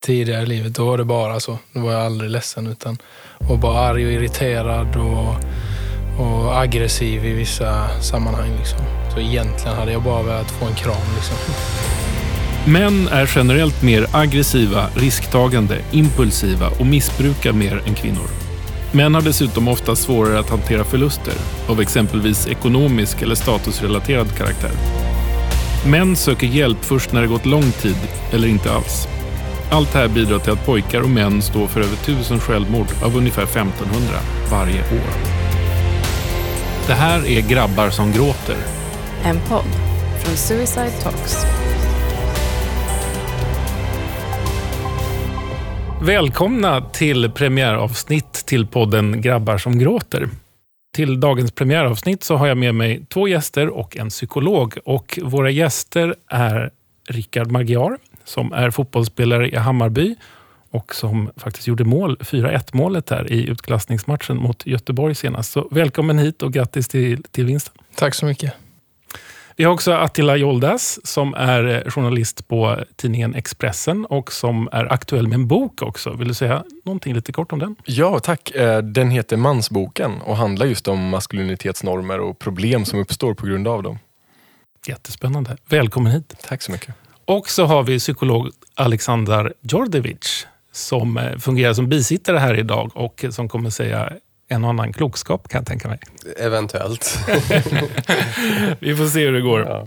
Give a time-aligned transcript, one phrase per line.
[0.00, 1.58] tidigare i livet, då var det bara så.
[1.72, 2.98] Då var jag aldrig ledsen utan
[3.38, 5.34] var bara arg och irriterad och,
[6.24, 8.56] och aggressiv i vissa sammanhang.
[8.58, 8.78] Liksom.
[9.14, 11.14] Så egentligen hade jag bara velat få en kram.
[11.16, 11.36] Liksom.
[12.72, 18.28] Män är generellt mer aggressiva, risktagande, impulsiva och missbrukar mer än kvinnor.
[18.92, 21.34] Män har dessutom ofta svårare att hantera förluster
[21.68, 24.70] av exempelvis ekonomisk eller statusrelaterad karaktär.
[25.86, 27.96] Män söker hjälp först när det gått lång tid
[28.32, 29.08] eller inte alls.
[29.72, 33.16] Allt det här bidrar till att pojkar och män står för över tusen självmord av
[33.16, 34.14] ungefär 1500
[34.50, 35.10] varje år.
[36.86, 38.56] Det här är Grabbar som gråter.
[39.24, 39.64] En podd
[40.24, 41.44] från Suicide Talks.
[46.02, 50.28] Välkomna till premiäravsnitt till podden Grabbar som gråter.
[50.94, 54.78] Till dagens premiäravsnitt så har jag med mig två gäster och en psykolog.
[54.84, 56.70] Och Våra gäster är
[57.08, 57.98] Rickard Magyar
[58.30, 60.16] som är fotbollsspelare i Hammarby
[60.70, 65.52] och som faktiskt gjorde mål, 4-1 målet här i utklassningsmatchen mot Göteborg senast.
[65.52, 67.74] Så välkommen hit och grattis till, till vinsten.
[67.94, 68.52] Tack så mycket.
[69.56, 75.28] Vi har också Attila Joldas som är journalist på tidningen Expressen och som är aktuell
[75.28, 76.10] med en bok också.
[76.10, 77.76] Vill du säga någonting lite kort om den?
[77.84, 78.50] Ja, tack.
[78.50, 83.68] Eh, den heter Mansboken och handlar just om maskulinitetsnormer och problem som uppstår på grund
[83.68, 83.98] av dem.
[84.86, 85.56] Jättespännande.
[85.68, 86.34] Välkommen hit.
[86.48, 86.94] Tack så mycket.
[87.30, 93.24] Och så har vi psykolog Aleksandar Djordjevic som eh, fungerar som bisittare här idag och
[93.30, 94.12] som kommer säga
[94.48, 95.98] en och annan klokskap kan jag tänka mig.
[96.38, 97.18] Eventuellt.
[98.78, 99.60] vi får se hur det går.
[99.60, 99.84] Ja.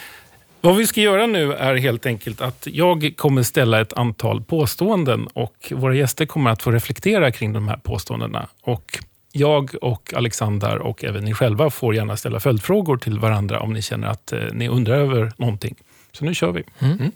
[0.60, 5.26] Vad vi ska göra nu är helt enkelt att jag kommer ställa ett antal påståenden
[5.32, 8.48] och våra gäster kommer att få reflektera kring de här påståendena.
[8.62, 8.98] Och
[9.32, 13.82] jag och Alexander och även ni själva får gärna ställa följdfrågor till varandra om ni
[13.82, 15.74] känner att eh, ni undrar över någonting.
[16.14, 16.64] Så nu kör vi.
[16.78, 16.98] Mm.
[16.98, 17.12] mm.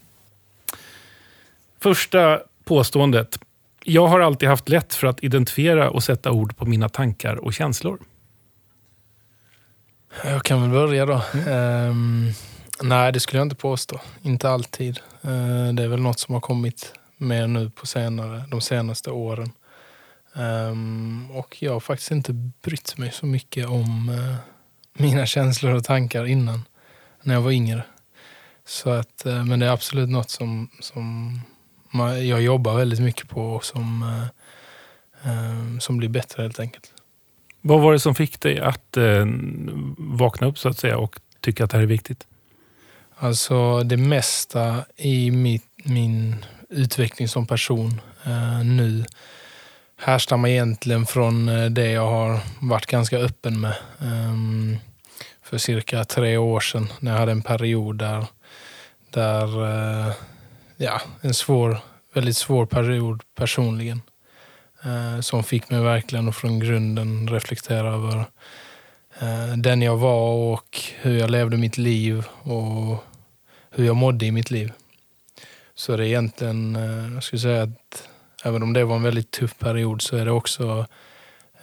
[1.80, 3.38] Första påståendet.
[3.84, 7.54] Jag har alltid haft lätt för att identifiera och sätta ord på mina tankar och
[7.54, 7.98] känslor.
[10.24, 11.22] Jag kan väl börja då.
[11.34, 11.90] Mm.
[11.90, 12.32] Um,
[12.82, 14.00] nej, det skulle jag inte påstå.
[14.22, 15.00] Inte alltid.
[15.24, 19.52] Uh, det är väl något som har kommit mer nu på senare, de senaste åren.
[20.32, 24.34] Um, och jag har faktiskt inte brytt mig så mycket om uh,
[24.92, 26.64] mina känslor och tankar innan,
[27.22, 27.82] när jag var yngre.
[28.68, 31.40] Så att, uh, men det är absolut något som, som
[32.22, 34.02] jag jobbar väldigt mycket på och som,
[35.24, 36.92] uh, som blir bättre helt enkelt.
[37.60, 38.96] Vad var det som fick dig att
[39.98, 42.26] vakna upp så att säga och tycka att det här är viktigt?
[43.16, 48.00] Alltså det mesta i mitt, min utveckling som person
[48.64, 49.04] nu
[49.98, 53.74] härstammar egentligen från eh, det jag har varit ganska öppen med.
[53.98, 54.78] Um,
[55.42, 58.26] för cirka tre år sedan när jag hade en period där,
[59.10, 60.14] där eh,
[60.76, 61.78] ja, en svår,
[62.14, 64.02] väldigt svår period personligen.
[64.84, 68.24] Eh, som fick mig verkligen att från grunden reflektera över
[69.20, 73.04] eh, den jag var och hur jag levde mitt liv och
[73.70, 74.72] hur jag mådde i mitt liv.
[75.74, 76.74] Så det är egentligen,
[77.14, 78.08] jag skulle säga att
[78.44, 80.86] även om det var en väldigt tuff period så är det också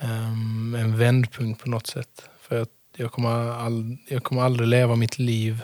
[0.02, 2.30] um, en vändpunkt på något sätt.
[2.42, 5.62] För att jag, kommer all, jag kommer aldrig leva mitt liv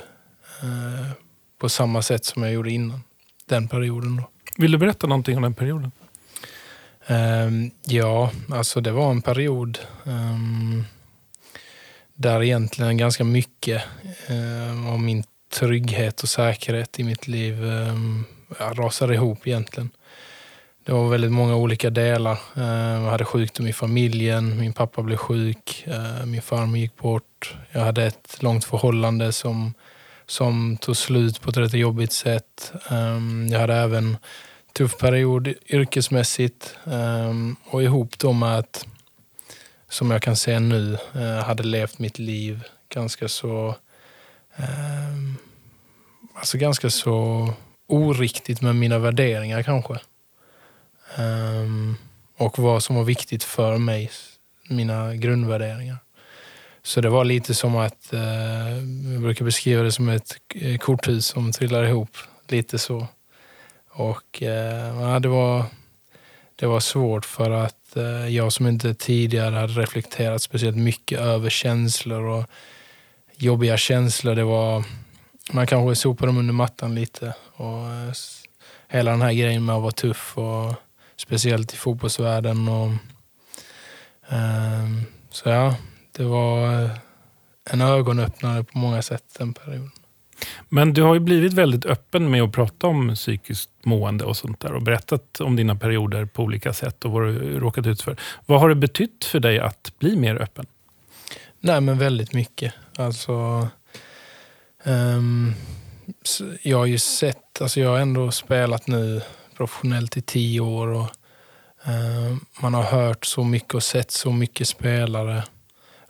[0.64, 1.12] uh,
[1.62, 3.04] på samma sätt som jag gjorde innan.
[3.46, 4.30] Den perioden då.
[4.58, 5.92] Vill du berätta någonting om den perioden?
[7.08, 10.86] Um, ja, alltså det var en period um,
[12.14, 13.84] där egentligen ganska mycket
[14.30, 15.24] um, av min
[15.54, 18.26] trygghet och säkerhet i mitt liv um,
[18.60, 19.90] rasade ihop egentligen.
[20.86, 22.40] Det var väldigt många olika delar.
[22.56, 25.86] Jag hade sjukdom i familjen, min pappa blev sjuk,
[26.26, 27.56] min farmor gick bort.
[27.72, 29.74] Jag hade ett långt förhållande som,
[30.32, 32.74] som tog slut på ett rätt jobbigt sätt.
[32.90, 34.18] Ehm, jag hade även en
[34.74, 38.88] tuff period yrkesmässigt ehm, och ihop då med att,
[39.90, 43.76] som jag kan se nu, eh, hade levt mitt liv ganska så
[44.56, 45.38] ehm,
[46.36, 47.50] alltså ganska så
[47.88, 50.00] oriktigt med mina värderingar kanske.
[51.18, 51.98] Um,
[52.38, 54.12] och vad som var viktigt för mig,
[54.70, 55.98] mina grundvärderingar.
[56.84, 58.70] Så det var lite som att, eh,
[59.14, 62.18] jag brukar beskriva det som ett eh, korthus som trillar ihop.
[62.48, 63.08] Lite så.
[63.90, 65.66] Och eh, ja, det, var,
[66.56, 67.76] det var svårt för att
[68.30, 72.46] jag som inte tidigare hade reflekterat speciellt mycket över känslor och
[73.36, 74.36] jobbiga känslor.
[74.36, 74.84] Det var,
[75.52, 77.34] man kanske sopade dem under mattan lite.
[77.54, 77.86] Och
[78.88, 80.74] hela den här grejen med att vara tuff och
[81.16, 82.68] speciellt i fotbollsvärlden.
[82.68, 82.92] Och,
[84.34, 84.88] eh,
[85.30, 85.76] så ja,
[86.12, 86.90] det var
[87.70, 89.92] en ögonöppnare på många sätt den perioden.
[90.70, 94.60] Men du har ju blivit väldigt öppen med att prata om psykiskt mående och sånt
[94.60, 98.18] där och berättat om dina perioder på olika sätt och vad du råkat ut för.
[98.46, 100.66] Vad har det betytt för dig att bli mer öppen?
[101.60, 102.74] Nej, men väldigt mycket.
[102.98, 103.68] Alltså,
[104.84, 105.54] um,
[106.62, 109.22] jag har ju sett, alltså jag har ändå spelat nu
[109.58, 111.10] professionellt i tio år och
[111.86, 115.44] um, man har hört så mycket och sett så mycket spelare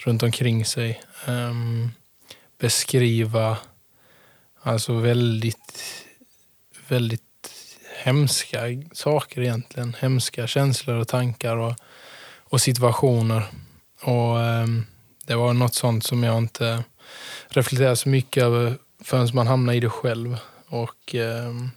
[0.05, 1.91] runt omkring sig um,
[2.59, 3.57] beskriva
[4.61, 6.05] alltså väldigt,
[6.87, 7.21] väldigt
[8.03, 8.59] hemska
[8.93, 9.95] saker egentligen.
[9.99, 11.75] Hemska känslor och tankar och,
[12.39, 13.43] och situationer.
[14.01, 14.85] Och ehm,
[15.25, 16.83] det var något sånt som jag inte
[17.47, 20.37] reflekterade så mycket över förrän man hamnade i det själv.
[20.67, 21.71] Och um,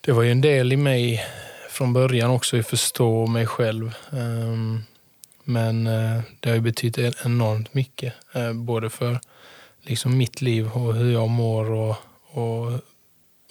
[0.00, 1.26] Det var ju en del i mig
[1.70, 3.94] från början också, att förstå mig själv.
[4.10, 4.84] Um,
[5.50, 8.14] men eh, det har ju betytt enormt mycket.
[8.32, 9.20] Eh, både för
[9.82, 11.96] liksom mitt liv och hur jag mår och,
[12.30, 12.80] och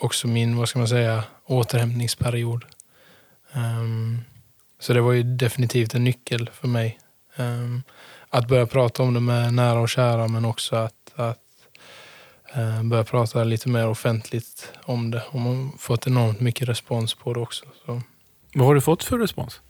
[0.01, 2.65] också min, vad ska man säga, återhämtningsperiod.
[3.53, 4.21] Um,
[4.79, 6.99] så det var ju definitivt en nyckel för mig.
[7.37, 7.83] Um,
[8.29, 11.37] att börja prata om det med nära och kära men också att, att
[12.57, 15.23] uh, börja prata lite mer offentligt om det.
[15.29, 17.65] Och man fått enormt mycket respons på det också.
[17.85, 18.01] Så.
[18.53, 19.61] Vad har du fått för respons?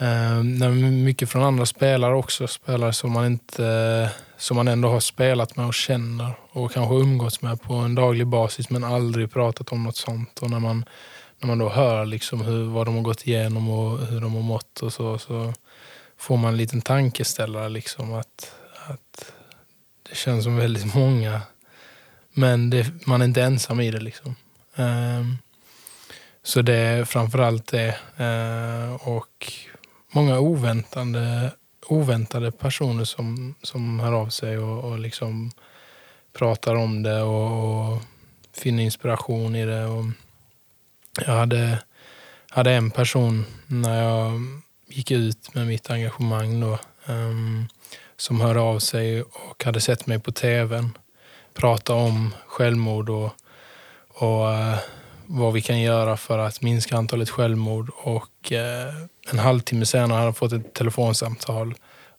[0.00, 2.46] Eh, mycket från andra spelare också.
[2.46, 7.42] Spelare som man, inte, som man ändå har spelat med och känner och kanske umgåtts
[7.42, 10.38] med på en daglig basis men aldrig pratat om något sånt.
[10.38, 10.84] Och när man,
[11.38, 14.42] när man då hör liksom hur, vad de har gått igenom och hur de har
[14.42, 15.52] mått och så, så
[16.18, 17.68] får man en liten tankeställare.
[17.68, 18.54] Liksom, att,
[18.86, 19.32] att
[20.08, 21.40] det känns som väldigt många.
[22.32, 24.00] Men det, man är inte ensam i det.
[24.00, 24.36] Liksom.
[24.76, 25.24] Eh,
[26.42, 27.96] så det är framförallt det.
[28.16, 29.52] Eh, och
[30.10, 31.52] många oväntade,
[31.86, 35.50] oväntade personer som, som hör av sig och, och liksom
[36.32, 38.02] pratar om det och, och
[38.52, 39.84] finner inspiration i det.
[39.84, 40.04] Och
[41.26, 41.82] jag hade,
[42.50, 44.40] hade en person när jag
[44.88, 47.68] gick ut med mitt engagemang då, um,
[48.16, 50.98] som hörde av sig och hade sett mig på tvn
[51.54, 53.30] prata om självmord och,
[54.08, 54.78] och uh,
[55.26, 57.90] vad vi kan göra för att minska antalet självmord.
[57.96, 61.74] Och uh, en halvtimme senare hade han fått ett telefonsamtal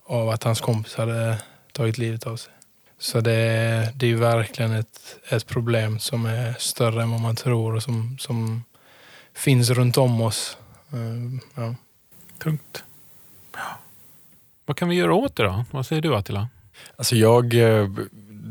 [0.06, 1.38] av att hans kompis hade
[1.72, 2.54] tagit livet av sig.
[3.00, 7.36] Så det, det är ju verkligen ett, ett problem som är större än vad man
[7.36, 8.64] tror och som, som
[9.34, 10.58] finns runt om oss.
[10.94, 11.76] Uh, ja.
[12.38, 12.84] Tungt.
[13.54, 13.80] Ja.
[14.66, 15.66] Vad kan vi göra åt det då?
[15.72, 16.48] Vad säger du Attila?
[16.96, 17.90] Alltså jag, eh,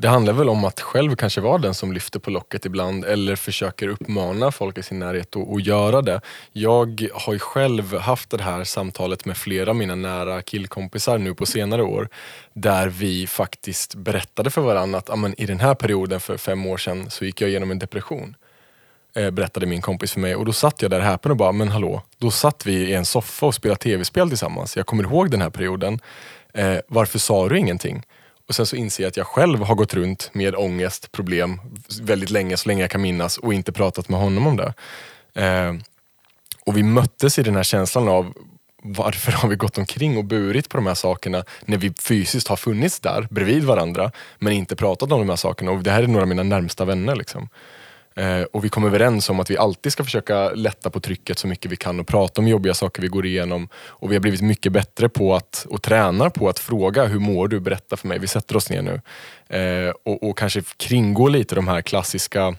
[0.01, 3.37] det handlar väl om att själv kanske vara den som lyfter på locket ibland eller
[3.37, 6.21] försöker uppmana folk i sin närhet att, att göra det.
[6.53, 11.35] Jag har ju själv haft det här samtalet med flera av mina nära killkompisar nu
[11.35, 12.09] på senare år
[12.53, 16.67] där vi faktiskt berättade för varandra att ah, amen, i den här perioden för fem
[16.67, 18.37] år sedan så gick jag igenom en depression.
[19.15, 21.69] Eh, berättade min kompis för mig och då satt jag där häpen och bara, men
[21.69, 24.77] hallå, då satt vi i en soffa och spelade tv-spel tillsammans.
[24.77, 26.01] Jag kommer ihåg den här perioden.
[26.55, 28.03] Eh, varför sa du ingenting?
[28.51, 31.61] Och sen så inser jag att jag själv har gått runt med ångest, problem
[32.03, 34.75] väldigt länge, så länge jag kan minnas och inte pratat med honom om det.
[35.35, 35.75] Eh,
[36.67, 38.35] och vi möttes i den här känslan av
[38.83, 42.57] varför har vi gått omkring och burit på de här sakerna när vi fysiskt har
[42.57, 45.71] funnits där bredvid varandra men inte pratat om de här sakerna.
[45.71, 47.17] Och det här är några av mina närmsta vänner.
[47.17, 47.49] Liksom.
[48.21, 51.47] Eh, och vi kom överens om att vi alltid ska försöka lätta på trycket så
[51.47, 53.69] mycket vi kan och prata om jobbiga saker vi går igenom.
[53.75, 57.49] Och vi har blivit mycket bättre på att, och tränar på att fråga hur mår
[57.49, 57.61] du?
[57.61, 58.19] Berätta för mig.
[58.19, 59.01] Vi sätter oss ner nu.
[59.59, 62.55] Eh, och, och kanske kringgå lite de här klassiska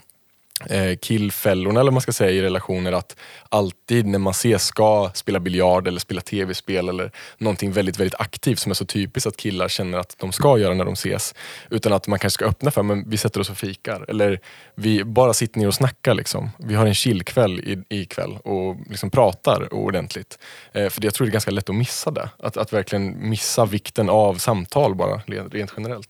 [0.70, 3.16] Eh, killfällorna eller man ska säga i relationer att
[3.50, 8.60] alltid när man ses ska spela biljard eller spela tv-spel eller någonting väldigt, väldigt aktivt
[8.60, 11.36] som är så typiskt att killar känner att de ska göra när de ses.
[11.70, 14.06] Utan att man kanske ska öppna för, men vi sätter oss och fikar.
[14.08, 14.40] Eller
[14.76, 16.14] vi bara sitter ner och snackar.
[16.14, 16.50] Liksom.
[16.58, 20.40] Vi har en chillkväll ikväll och liksom pratar ordentligt.
[20.74, 22.30] Eh, för jag tror det är ganska lätt att missa det.
[22.40, 26.10] Att, att verkligen missa vikten av samtal bara, rent generellt.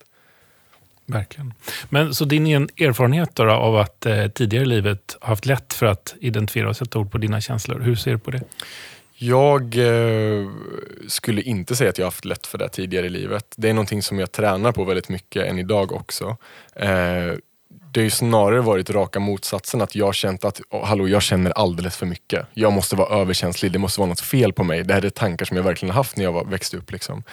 [1.12, 1.54] Verkligen.
[1.90, 5.86] Men så din erfarenhet då, då av att eh, tidigare i livet haft lätt för
[5.86, 8.42] att identifiera och sätta ord på dina känslor, hur ser du på det?
[9.24, 10.50] Jag eh,
[11.08, 13.54] skulle inte säga att jag haft lätt för det tidigare i livet.
[13.58, 16.38] Det är någonting som jag tränar på väldigt mycket än idag också.
[16.76, 17.34] Eh,
[17.92, 19.82] det har ju snarare varit raka motsatsen.
[19.82, 22.46] Att jag har känt att, oh, hallå, jag känner alldeles för mycket.
[22.54, 24.84] Jag måste vara överkänslig, det måste vara något fel på mig.
[24.84, 26.92] Det här är tankar som jag verkligen haft när jag var, växte upp.
[26.92, 27.24] Liksom.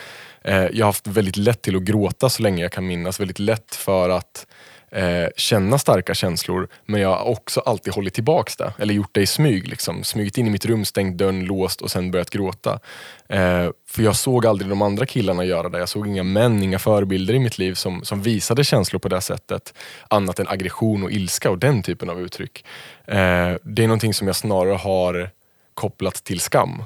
[0.43, 3.21] Eh, jag har haft väldigt lätt till att gråta så länge jag kan minnas.
[3.21, 4.47] Väldigt lätt för att
[4.91, 8.73] eh, känna starka känslor men jag har också alltid hållit tillbaks det.
[8.79, 9.69] Eller gjort det i smyg.
[9.69, 10.05] Liksom.
[10.05, 12.81] Smugit in i mitt rum, stängt dörren, låst och sen börjat gråta.
[13.29, 15.79] Eh, för jag såg aldrig de andra killarna göra det.
[15.79, 19.21] Jag såg inga män, inga förebilder i mitt liv som, som visade känslor på det
[19.21, 19.75] sättet.
[20.09, 22.65] Annat än aggression och ilska och den typen av uttryck.
[23.07, 25.31] Eh, det är någonting som jag snarare har
[25.75, 26.83] kopplat till skam.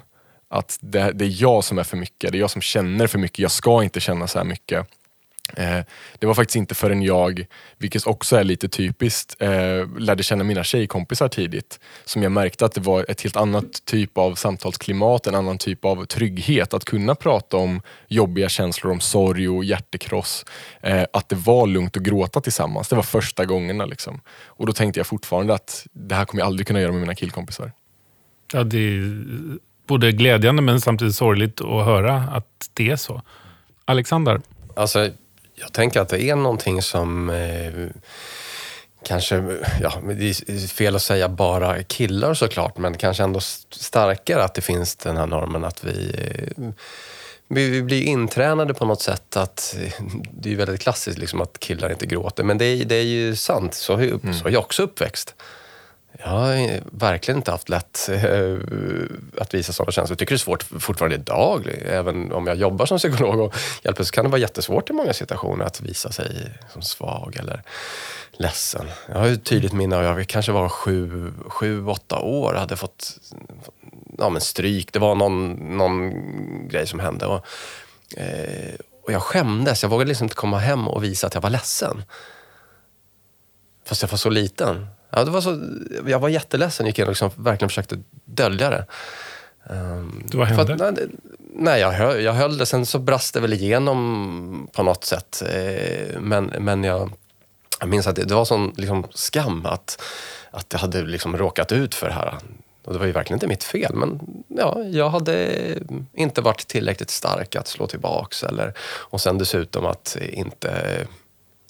[0.48, 3.18] Att det, det, är jag som är för mycket, det är jag som känner för
[3.18, 4.86] mycket, jag ska inte känna så här mycket.
[5.56, 5.78] Eh,
[6.18, 7.46] det var faktiskt inte förrän jag,
[7.78, 12.72] vilket också är lite typiskt, eh, lärde känna mina tjejkompisar tidigt som jag märkte att
[12.72, 17.14] det var ett helt annat typ av samtalsklimat, en annan typ av trygghet att kunna
[17.14, 20.44] prata om jobbiga känslor, om sorg och hjärtekross.
[20.80, 23.86] Eh, att det var lugnt att gråta tillsammans, det var första gångerna.
[23.86, 24.20] Liksom.
[24.46, 27.14] Och då tänkte jag fortfarande att det här kommer jag aldrig kunna göra med mina
[27.14, 27.72] killkompisar.
[28.52, 29.24] Ja, det är
[29.86, 33.22] både glädjande men samtidigt sorgligt att höra att det är så.
[33.84, 34.40] Alexander?
[34.76, 35.10] Alltså,
[35.62, 37.72] jag tänker att det är någonting som eh,
[39.04, 39.36] kanske,
[39.80, 43.40] ja, det är fel att säga bara killar såklart, men kanske ändå
[43.70, 46.14] starkare att det finns den här normen att vi
[46.58, 46.70] eh,
[47.54, 49.76] vi blir intränade på något sätt att,
[50.32, 53.36] det är väldigt klassiskt liksom att killar inte gråter, men det är, det är ju
[53.36, 53.74] sant.
[53.74, 54.34] Så, mm.
[54.34, 55.34] så är jag också uppväxt.
[56.18, 58.56] Jag har eh, verkligen inte haft lätt eh,
[59.38, 60.12] att visa sådana känslor.
[60.12, 61.68] Jag tycker det är svårt fortfarande idag.
[61.86, 65.12] Även om jag jobbar som psykolog och hjälper så kan det vara jättesvårt i många
[65.12, 67.62] situationer att visa sig som svag eller
[68.32, 68.86] ledsen.
[69.08, 72.76] Jag har ett tydligt minne av jag kanske var sju, sju åtta år och hade
[72.76, 73.18] fått
[74.18, 74.92] ja, men stryk.
[74.92, 76.12] Det var någon, någon
[76.68, 77.26] grej som hände.
[77.26, 77.46] Och,
[78.16, 79.82] eh, och jag skämdes.
[79.82, 82.04] Jag vågade liksom inte komma hem och visa att jag var ledsen.
[83.84, 84.86] Fast jag var så liten.
[85.12, 85.58] Ja, det var så,
[86.06, 88.86] jag var jätteledsen, gick in och liksom verkligen försökte dölja det.
[89.70, 90.88] Um, vad hände?
[90.88, 91.08] Att, nej,
[91.54, 95.42] nej jag, höll, jag höll det, sen så brast det väl igenom på något sätt.
[95.48, 97.10] Eh, men, men jag,
[97.80, 100.02] jag minns att det, det var sån liksom, skam att,
[100.50, 102.38] att jag hade liksom råkat ut för det här.
[102.84, 105.50] Och det var ju verkligen inte mitt fel, men ja, jag hade
[106.12, 108.42] inte varit tillräckligt stark att slå tillbaks.
[108.42, 110.98] Eller, och sen dessutom att inte,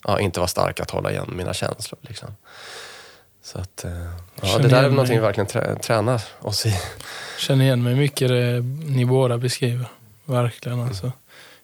[0.03, 1.99] ja, inte vara stark att hålla igen mina känslor.
[2.01, 2.29] Liksom.
[3.43, 3.91] Så att, eh,
[4.41, 6.73] ja, det där är någonting vi verkligen trä, tränar oss i.
[7.39, 9.85] Känner igen mig mycket det ni båda beskriver.
[10.25, 11.11] Verkligen alltså.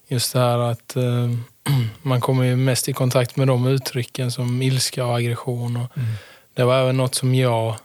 [0.08, 1.30] Just det här att eh,
[2.02, 5.76] man kommer ju mest i kontakt med de uttrycken som ilska och aggression.
[5.76, 6.10] Och mm.
[6.54, 7.76] Det var även något som jag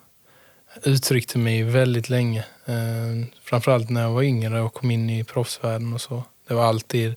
[0.82, 2.44] uttryckte mig väldigt länge.
[2.66, 6.22] Eh, framförallt när jag var yngre och kom in i proffsvärlden och så.
[6.48, 7.14] Det var alltid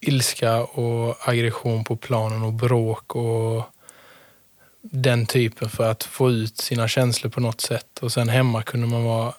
[0.00, 3.64] ilska och aggression på planen och bråk och
[4.90, 7.98] den typen för att få ut sina känslor på något sätt.
[8.00, 9.32] Och sen hemma kunde man vara...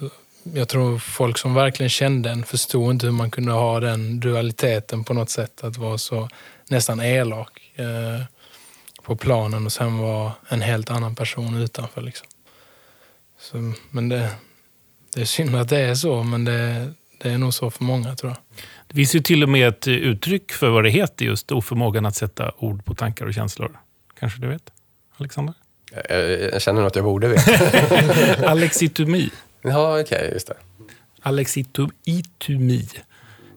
[0.00, 0.16] Alltså,
[0.54, 5.04] jag tror folk som verkligen kände en förstod inte hur man kunde ha den dualiteten
[5.04, 5.64] på något sätt.
[5.64, 6.28] Att vara så
[6.68, 8.24] nästan elak eh,
[9.02, 12.00] på planen och sen vara en helt annan person utanför.
[12.00, 12.26] Liksom.
[13.40, 14.30] Så, men det,
[15.14, 18.16] det är synd att det är så, men det, det är nog så för många
[18.16, 18.64] tror jag.
[18.88, 22.16] Det finns ju till och med ett uttryck för vad det heter, just oförmågan att
[22.16, 23.78] sätta ord på tankar och känslor.
[24.18, 24.70] Kanske du vet?
[25.22, 25.54] Alexander?
[26.08, 28.46] Jag, jag känner nog att jag borde veta.
[28.50, 29.30] Alexitomi.
[29.62, 30.54] Ja, okej, okay, just det.
[31.20, 32.88] Alexitomi.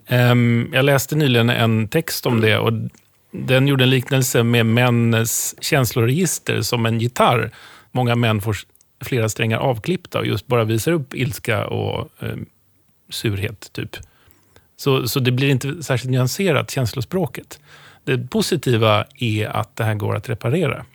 [0.09, 2.73] Um, jag läste nyligen en text om det och
[3.31, 7.51] den gjorde en liknelse med männens känsloregister som en gitarr.
[7.91, 8.57] Många män får
[9.01, 12.45] flera strängar avklippta och just bara visar upp ilska och um,
[13.09, 13.73] surhet.
[13.73, 13.97] typ.
[14.77, 17.59] Så, så det blir inte särskilt nyanserat, känslospråket.
[18.03, 20.85] Det positiva är att det här går att reparera.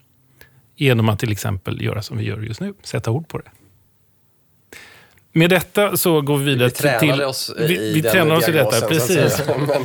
[0.80, 3.50] Genom att till exempel göra som vi gör just nu, sätta ord på det.
[5.32, 7.10] Med detta så går vi vidare vi till...
[7.12, 9.42] till oss i vi, vi tränar oss i detta, precis.
[9.68, 9.84] men...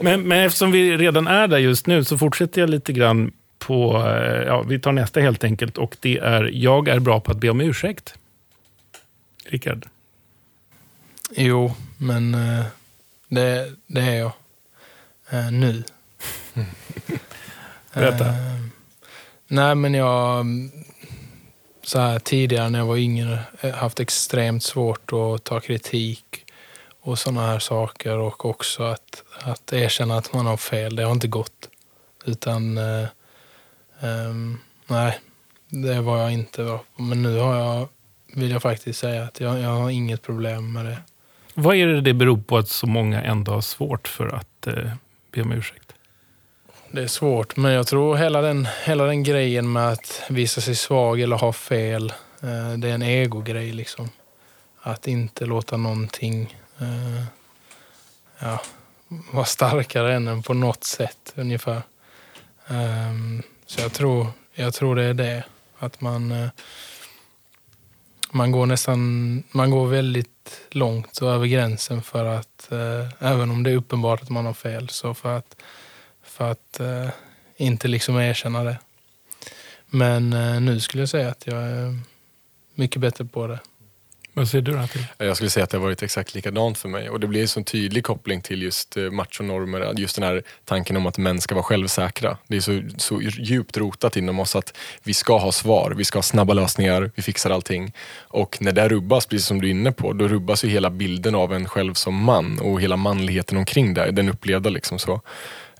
[0.00, 3.96] men, men eftersom vi redan är där just nu så fortsätter jag lite grann på...
[3.96, 7.38] Eh, ja, vi tar nästa helt enkelt och det är Jag är bra på att
[7.38, 8.14] be om ursäkt.
[9.46, 9.86] Rickard?
[11.30, 12.64] Jo, men eh,
[13.28, 14.32] det, det är jag.
[15.30, 15.82] Eh, nu.
[17.94, 18.53] Berätta.
[19.48, 20.46] Nej, men jag
[21.82, 26.44] så här, tidigare när jag var yngre eh, haft extremt svårt att ta kritik
[27.00, 30.96] och sådana här saker och också att, att erkänna att man har fel.
[30.96, 31.68] Det har inte gått.
[32.24, 33.02] Utan, eh,
[34.00, 34.34] eh,
[34.86, 35.18] nej,
[35.68, 36.64] det var jag inte.
[36.64, 37.02] bra på.
[37.02, 37.88] Men nu har jag,
[38.34, 40.98] vill jag faktiskt säga att jag, jag har inget problem med det.
[41.54, 44.90] Vad är det det beror på att så många ändå har svårt för att eh,
[45.32, 45.93] be om ursäkt?
[46.94, 50.74] Det är svårt, men jag tror hela den, hela den grejen med att visa sig
[50.74, 53.72] svag eller ha fel, eh, det är en egogrej.
[53.72, 54.08] Liksom.
[54.80, 57.24] Att inte låta någonting eh,
[58.38, 58.60] ja,
[59.32, 61.82] vara starkare än en på något sätt ungefär.
[62.66, 65.44] Ehm, så jag tror, jag tror det är det.
[65.78, 66.48] Att man, eh,
[68.30, 73.62] man går nästan, man går väldigt långt och över gränsen för att, eh, även om
[73.62, 75.56] det är uppenbart att man har fel, så för att,
[76.34, 77.08] för att eh,
[77.56, 78.78] inte liksom erkänna det.
[79.86, 81.98] Men eh, nu skulle jag säga att jag är
[82.74, 83.58] mycket bättre på det.
[84.36, 84.86] Vad säger du då?
[84.86, 85.06] Till?
[85.18, 87.48] Jag skulle säga att det har varit exakt likadant för mig och det blir en
[87.48, 91.54] sån tydlig koppling till just eh, machonormer, just den här tanken om att män ska
[91.54, 92.38] vara självsäkra.
[92.46, 96.18] Det är så, så djupt rotat inom oss att vi ska ha svar, vi ska
[96.18, 97.92] ha snabba lösningar, vi fixar allting.
[98.18, 101.34] Och när det rubbas, precis som du är inne på, då rubbas ju hela bilden
[101.34, 105.20] av en själv som man och hela manligheten omkring det, den upplevda liksom så.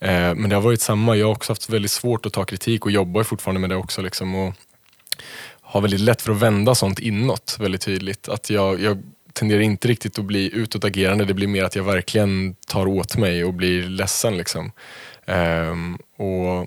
[0.01, 2.85] Eh, men det har varit samma, jag har också haft väldigt svårt att ta kritik
[2.85, 4.03] och jobbar fortfarande med det också.
[4.03, 4.55] Liksom, och
[5.61, 8.29] har väldigt lätt för att vända sånt inåt väldigt tydligt.
[8.29, 12.55] Att jag, jag tenderar inte riktigt att bli utåtagerande, det blir mer att jag verkligen
[12.67, 14.37] tar åt mig och blir ledsen.
[14.37, 14.73] Liksom.
[15.27, 16.67] Ehm, och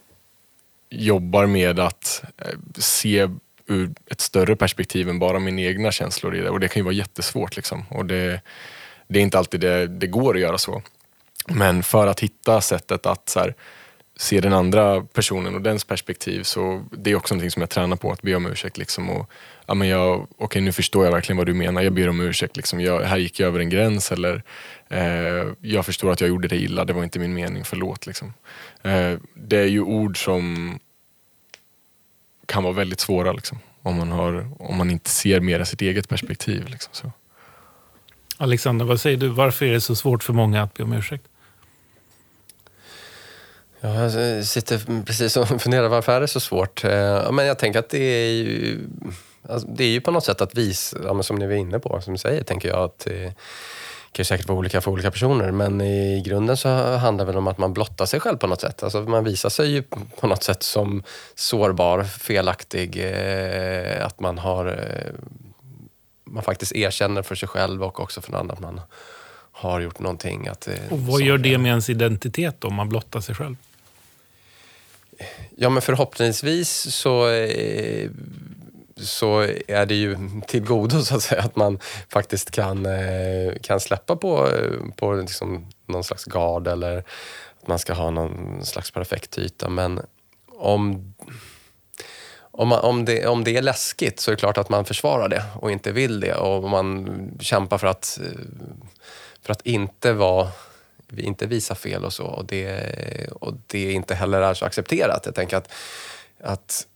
[0.89, 3.29] jobbar med att eh, se
[3.67, 6.49] ur ett större perspektiv än bara mina egna känslor i det.
[6.49, 7.55] Och det kan ju vara jättesvårt.
[7.55, 7.85] Liksom.
[7.89, 8.41] Och det,
[9.07, 10.81] det är inte alltid det, det går att göra så.
[11.47, 13.55] Men för att hitta sättet att så här,
[14.15, 17.95] se den andra personen och dens perspektiv så det är också någonting som jag tränar
[17.95, 18.77] på, att be om ursäkt.
[18.77, 19.31] Liksom, och,
[19.65, 22.57] ja, men jag, okay, nu förstår jag verkligen vad du menar, jag ber om ursäkt.
[22.57, 24.43] Liksom, jag, här gick jag över en gräns eller
[24.89, 28.07] eh, jag förstår att jag gjorde det illa, det var inte min mening, förlåt.
[28.07, 28.33] Liksom.
[28.81, 30.79] Eh, det är ju ord som
[32.45, 35.81] kan vara väldigt svåra liksom, om, man har, om man inte ser mer än sitt
[35.81, 36.67] eget perspektiv.
[36.67, 37.11] Liksom, så.
[38.37, 39.27] Alexander, vad säger du?
[39.27, 41.27] Varför är det så svårt för många att be om ursäkt?
[43.95, 46.83] Ja, jag sitter precis och funderar varför är det så svårt.
[46.83, 48.79] Eh, men jag tänker att det är ju,
[49.49, 52.13] alltså, det är ju på något sätt att visa, som ni var inne på, som
[52.13, 53.33] du säger, tänker jag att det
[54.11, 57.47] kan säkert vara olika för olika personer, men i grunden så handlar det väl om
[57.47, 58.83] att man blottar sig själv på något sätt.
[58.83, 59.83] Alltså man visar sig ju
[60.19, 61.03] på något sätt som
[61.35, 65.13] sårbar, felaktig, eh, att man har eh,
[66.25, 68.81] man faktiskt erkänner för sig själv och också för andra att man
[69.51, 70.47] har gjort någonting.
[70.47, 73.55] Att, och vad gör det med ens identitet då, om man blottar sig själv?
[75.55, 78.09] Ja, men förhoppningsvis så, eh,
[78.97, 83.79] så är det ju till godo så att säga att man faktiskt kan, eh, kan
[83.79, 86.97] släppa på, eh, på liksom någon slags gard eller
[87.61, 89.69] att man ska ha någon slags perfekt yta.
[89.69, 89.99] Men
[90.57, 91.13] om,
[92.39, 95.29] om, man, om, det, om det är läskigt så är det klart att man försvarar
[95.29, 98.41] det och inte vill det och man kämpar för att, eh,
[99.41, 100.47] för att inte vara
[101.17, 102.25] inte visa fel och så.
[102.25, 105.25] Och det, och det inte heller är så accepterat.
[105.25, 105.71] Jag tänker att,
[106.43, 106.87] att,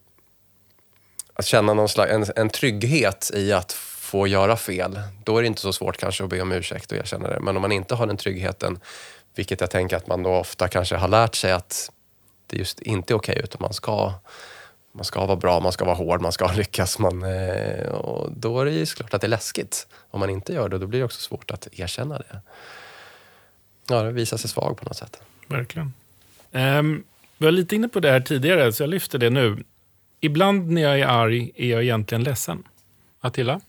[1.33, 5.47] att känna någon slags, en, en trygghet i att få göra fel, då är det
[5.47, 7.39] inte så svårt kanske att be om ursäkt och erkänna det.
[7.39, 8.79] Men om man inte har den tryggheten,
[9.35, 11.91] vilket jag tänker att man då ofta kanske har lärt sig att
[12.47, 14.13] det just inte är okej, okay, utan man ska,
[14.93, 16.99] man ska vara bra, man ska vara hård, man ska lyckas.
[16.99, 19.87] Man, eh, och då är det ju såklart att det är läskigt.
[20.11, 22.41] Om man inte gör det, då blir det också svårt att erkänna det
[23.91, 25.21] ja, visar sig svag på något sätt.
[25.47, 25.93] Verkligen.
[26.51, 27.03] Um,
[27.37, 29.63] vi var lite inne på det här tidigare, så jag lyfter det nu.
[30.19, 32.63] Ibland när jag är arg är jag egentligen ledsen.
[33.19, 33.61] Attila?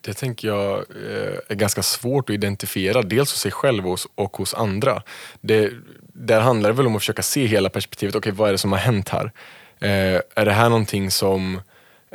[0.00, 4.36] Det tänker jag eh, är ganska svårt att identifiera, dels hos sig själv och, och
[4.36, 5.02] hos andra.
[5.40, 5.72] Det,
[6.12, 8.14] där handlar det väl om att försöka se hela perspektivet.
[8.14, 9.32] Okej, okay, vad är det som har hänt här?
[9.80, 11.60] Eh, är det här någonting som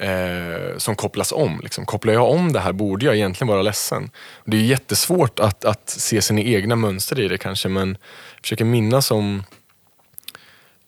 [0.01, 1.59] eh, som kopplas om.
[1.63, 1.85] Liksom.
[1.85, 4.09] Kopplar jag om det här borde jag egentligen vara ledsen.
[4.45, 7.89] Det är jättesvårt att, att se sina egna mönster i det kanske men
[8.35, 9.43] jag försöker minnas om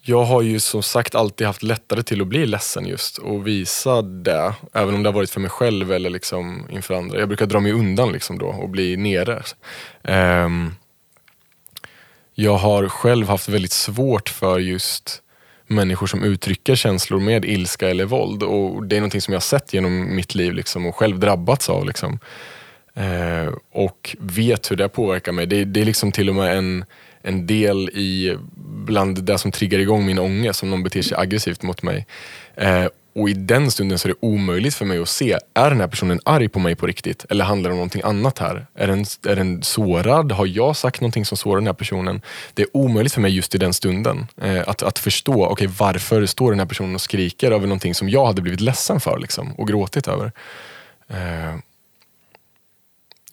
[0.05, 4.01] jag har ju som sagt alltid haft lättare till att bli ledsen just och visa
[4.01, 4.53] det.
[4.73, 7.19] Även om det har varit för mig själv eller liksom inför andra.
[7.19, 9.43] Jag brukar dra mig undan liksom då och bli nere.
[10.45, 10.75] Um,
[12.33, 15.22] jag har själv haft väldigt svårt för just
[15.73, 18.43] människor som uttrycker känslor med ilska eller våld.
[18.43, 21.69] Och Det är någonting som jag har sett genom mitt liv liksom, och själv drabbats
[21.69, 21.85] av.
[21.85, 22.19] Liksom.
[22.95, 25.45] Eh, och vet hur det påverkar mig.
[25.45, 26.85] Det, det, är liksom till och med en,
[27.21, 28.37] en del i
[28.85, 32.05] bland det som triggar igång min ångest, om någon beter sig aggressivt mot mig.
[32.55, 35.79] Eh, och i den stunden så är det omöjligt för mig att se, är den
[35.79, 37.25] här personen arg på mig på riktigt?
[37.29, 38.67] Eller handlar det om någonting annat här?
[38.75, 40.31] Är den, är den sårad?
[40.31, 42.21] Har jag sagt någonting som sårar den här personen?
[42.53, 46.25] Det är omöjligt för mig just i den stunden eh, att, att förstå, okay, varför
[46.25, 49.53] står den här personen och skriker över någonting som jag hade blivit ledsen för liksom,
[49.53, 50.31] och gråtit över.
[51.07, 51.55] Eh,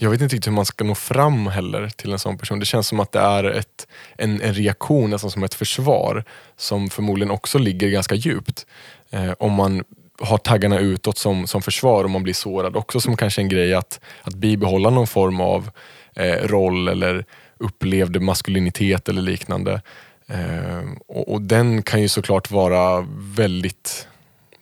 [0.02, 2.58] jag vet inte riktigt hur man ska nå fram heller till en sån person.
[2.58, 3.86] Det känns som att det är ett,
[4.18, 6.24] en, en reaktion, nästan som ett försvar,
[6.56, 8.66] som förmodligen också ligger ganska djupt.
[9.10, 9.84] Eh, om man
[10.20, 12.76] har taggarna utåt som, som försvar om man blir sårad.
[12.76, 15.70] Också som kanske en grej att, att bibehålla någon form av
[16.14, 17.24] eh, roll eller
[17.58, 19.82] upplevd maskulinitet eller liknande.
[20.26, 24.08] Eh, och, och den kan ju såklart vara väldigt,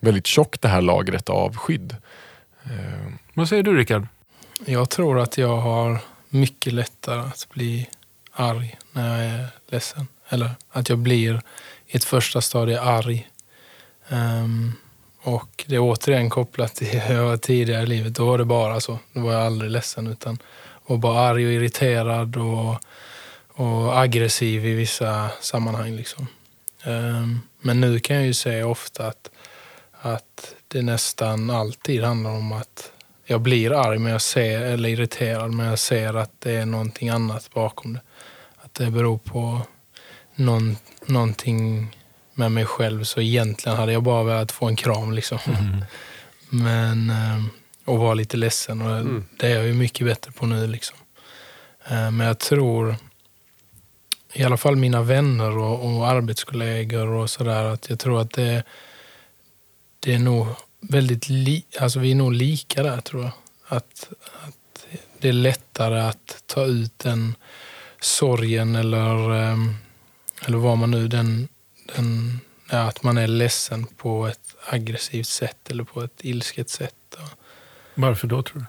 [0.00, 1.96] väldigt tjock det här lagret av skydd.
[2.64, 4.06] Eh, Vad säger du Rickard?
[4.66, 7.88] Jag tror att jag har mycket lättare att bli
[8.32, 10.06] arg när jag är ledsen.
[10.28, 11.40] Eller att jag blir
[11.86, 13.28] i ett första stadie arg.
[14.10, 14.72] Um,
[15.22, 18.14] och det är återigen kopplat till hur jag var tidigare i livet.
[18.14, 18.98] Då var det bara så.
[19.12, 20.38] Då var jag aldrig ledsen utan
[20.86, 22.76] var bara arg och irriterad och,
[23.48, 25.96] och aggressiv i vissa sammanhang.
[25.96, 26.26] Liksom.
[26.84, 29.30] Um, men nu kan jag ju se ofta att,
[29.92, 32.92] att det nästan alltid handlar om att
[33.24, 37.08] jag blir arg men jag ser, eller irriterad men jag ser att det är någonting
[37.08, 38.00] annat bakom det.
[38.56, 39.60] Att det beror på
[40.34, 41.90] någon, någonting
[42.38, 43.04] med mig själv.
[43.04, 45.38] Så egentligen hade jag bara velat få en kram liksom.
[46.50, 47.44] Men, eh,
[47.84, 49.24] och vara lite ledsen och Mm.
[49.36, 50.96] det är jag ju mycket bättre på nu liksom.
[51.88, 52.96] Eh, Men jag tror,
[54.32, 58.62] i alla fall mina vänner och, och arbetskollegor och sådär, att jag tror att det,
[60.00, 60.46] det är nog
[60.80, 63.32] väldigt li, alltså vi är nog lika där tror jag.
[63.68, 64.08] Att,
[64.46, 64.86] att
[65.18, 67.34] det är lättare att ta ut den
[68.00, 69.74] sorgen eller, ehm,
[70.46, 71.48] eller vad man nu, den,
[71.96, 76.94] den, ja, att man är ledsen på ett aggressivt sätt eller på ett ilsket sätt.
[77.94, 78.66] Varför då tror du?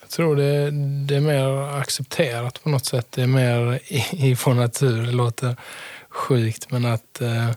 [0.00, 0.70] Jag tror det,
[1.06, 3.06] det är mer accepterat på något sätt.
[3.10, 5.02] Det är mer i, i vår natur.
[5.02, 5.56] Det låter
[6.08, 7.50] sjukt men att eh,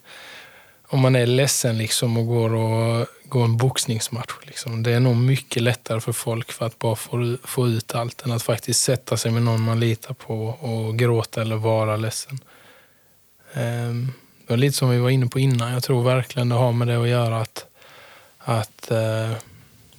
[0.87, 4.33] om man är ledsen liksom och går, och, går en boxningsmatch.
[4.43, 8.25] Liksom, det är nog mycket lättare för folk för att bara få, få ut allt
[8.25, 12.39] än att faktiskt sätta sig med någon man litar på och gråta eller vara ledsen.
[13.53, 14.13] Ehm,
[14.55, 15.73] det lite som vi var inne på innan.
[15.73, 17.65] Jag tror verkligen det har med det att göra att,
[18.37, 19.31] att eh,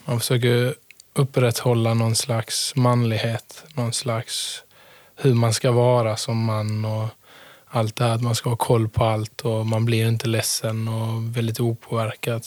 [0.04, 0.74] man försöker
[1.14, 4.62] upprätthålla någon slags manlighet, någon slags
[5.16, 7.08] hur man ska vara som man och
[7.66, 10.88] allt det här att man ska ha koll på allt och man blir inte ledsen
[10.88, 12.46] och väldigt opåverkad.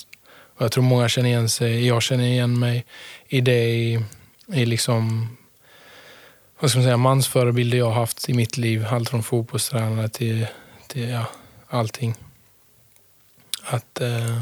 [0.55, 2.85] Och jag tror många känner igen sig, jag känner igen mig
[3.27, 4.03] i det i,
[4.53, 5.29] i liksom
[6.59, 8.85] vad ska man säga, mansförebilder jag har haft i mitt liv.
[8.89, 10.47] Allt från fotbollstränare till,
[10.87, 11.25] till ja,
[11.75, 12.15] allting.
[13.63, 14.41] Att eh,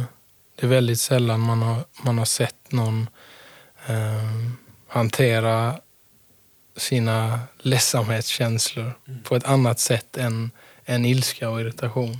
[0.55, 3.09] det är väldigt sällan man har, man har sett någon
[3.87, 4.49] eh,
[4.87, 5.79] hantera
[6.77, 8.93] sina ledsamhetskänslor
[9.23, 10.51] på ett annat sätt än,
[10.85, 12.19] än ilska och irritation.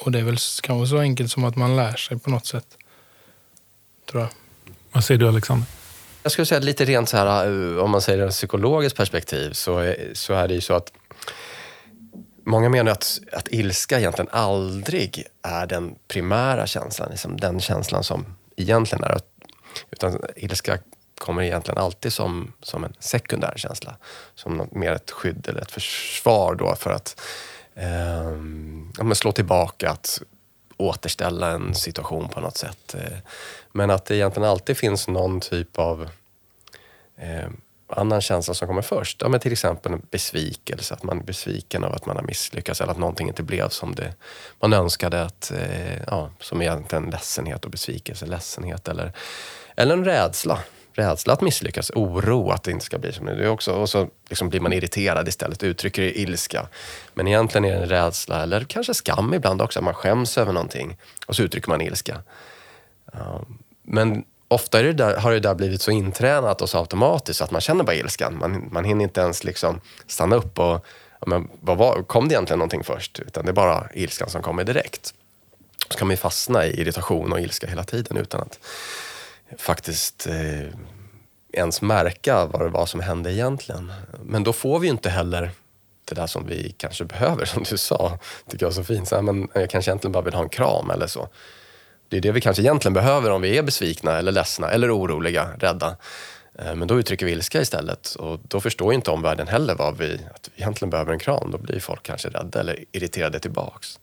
[0.00, 2.66] Och det är väl kanske så enkelt som att man lär sig på något sätt.
[4.10, 4.30] Tror jag.
[4.92, 5.66] Vad säger du Alexander?
[6.22, 9.78] Jag skulle säga lite rent så här, eh, om man säger det psykologiskt perspektiv, så,
[9.78, 10.92] är- så är det ju så att
[12.48, 18.36] Många menar att, att ilska egentligen aldrig är den primära känslan, liksom den känslan som
[18.56, 19.20] egentligen är.
[19.90, 20.78] Utan ilska
[21.18, 23.96] kommer egentligen alltid som, som en sekundär känsla.
[24.34, 27.20] Som något, mer ett skydd eller ett försvar då för att
[27.74, 28.32] eh,
[28.98, 30.22] ja, slå tillbaka, att
[30.76, 32.94] återställa en situation på något sätt.
[32.94, 33.18] Eh,
[33.72, 36.08] men att det egentligen alltid finns någon typ av
[37.16, 37.48] eh,
[37.88, 39.22] annan känsla som kommer först.
[39.22, 42.80] Ja, men till exempel en besvikelse, att man är besviken av att man har misslyckats
[42.80, 44.14] eller att någonting inte blev som det
[44.60, 45.22] man önskade.
[45.22, 49.12] Att, eh, ja, som egentligen ledsenhet och besvikelse, ledsenhet eller,
[49.76, 50.58] eller en rädsla.
[50.92, 53.72] Rädsla att misslyckas, oro att det inte ska bli som det är också.
[53.72, 56.68] Och så liksom blir man irriterad istället, uttrycker ilska.
[57.14, 60.52] Men egentligen är det en rädsla, eller kanske skam ibland också, att man skäms över
[60.52, 60.96] någonting.
[61.26, 62.22] Och så uttrycker man ilska.
[63.12, 63.44] Ja,
[63.82, 67.44] Men ofta är det där, har det där blivit så intränat och så automatiskt så
[67.44, 68.38] att man känner bara ilskan.
[68.38, 70.86] Man, man hinner inte ens liksom stanna upp och,
[71.20, 73.20] ja, men vad var, kom det egentligen någonting först?
[73.20, 75.14] Utan det är bara ilskan som kommer direkt.
[75.90, 78.58] Så kan man ju fastna i irritation och ilska hela tiden utan att
[79.58, 80.68] faktiskt eh,
[81.52, 83.92] ens märka vad det var som hände egentligen.
[84.24, 85.50] Men då får vi ju inte heller
[86.04, 88.18] det där som vi kanske behöver, som du sa.
[88.48, 89.08] tycker jag så fint.
[89.08, 91.28] Så här, men jag kanske egentligen bara vill ha en kram eller så.
[92.08, 95.48] Det är det vi kanske egentligen behöver om vi är besvikna eller ledsna eller oroliga,
[95.58, 95.96] rädda.
[96.58, 100.14] Eh, Men då uttrycker vi ilska istället och då förstår inte omvärlden heller vad vi,
[100.34, 101.50] att vi egentligen behöver en kram.
[101.50, 103.98] Då blir folk kanske rädda eller irriterade tillbaks.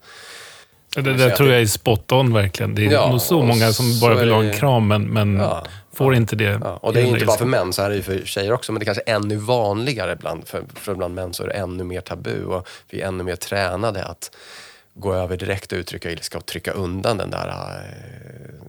[0.95, 2.75] Det där tror jag är spot on verkligen.
[2.75, 5.35] Det är Ja, nog så många som bara är vill ha en kram men, men
[5.37, 6.59] Ja, får inte det.
[6.63, 8.71] Ja, och det är inte bara för män, så här är det för tjejer också,
[8.71, 11.83] men det är kanske ännu vanligare bland, för, för bland män så är det ännu
[11.83, 14.31] mer tabu och vi är ännu mer tränade att
[14.95, 18.65] gå över direkt och uttrycka ilska och trycka undan den där eh,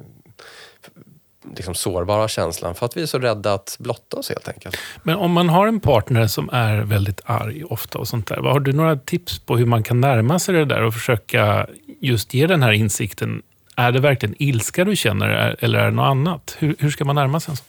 [1.57, 4.77] liksom sårbara känslan för att vi är så rädda att blotta oss helt enkelt.
[5.03, 8.37] Men om man har en partner som är väldigt arg ofta och sånt där.
[8.37, 11.67] Har du några tips på hur man kan närma sig det där och försöka
[12.01, 13.43] just ge den här insikten?
[13.77, 16.57] Är det verkligen ilska du känner eller är det något annat?
[16.59, 17.67] Hur, hur ska man närma sig en sån?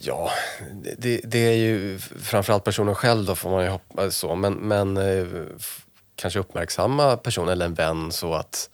[0.00, 0.30] Ja,
[0.98, 4.34] det, det är ju framförallt personen själv då får man ju hoppas så.
[4.34, 5.26] Men, men eh,
[6.18, 8.70] kanske uppmärksamma personen eller en vän så att,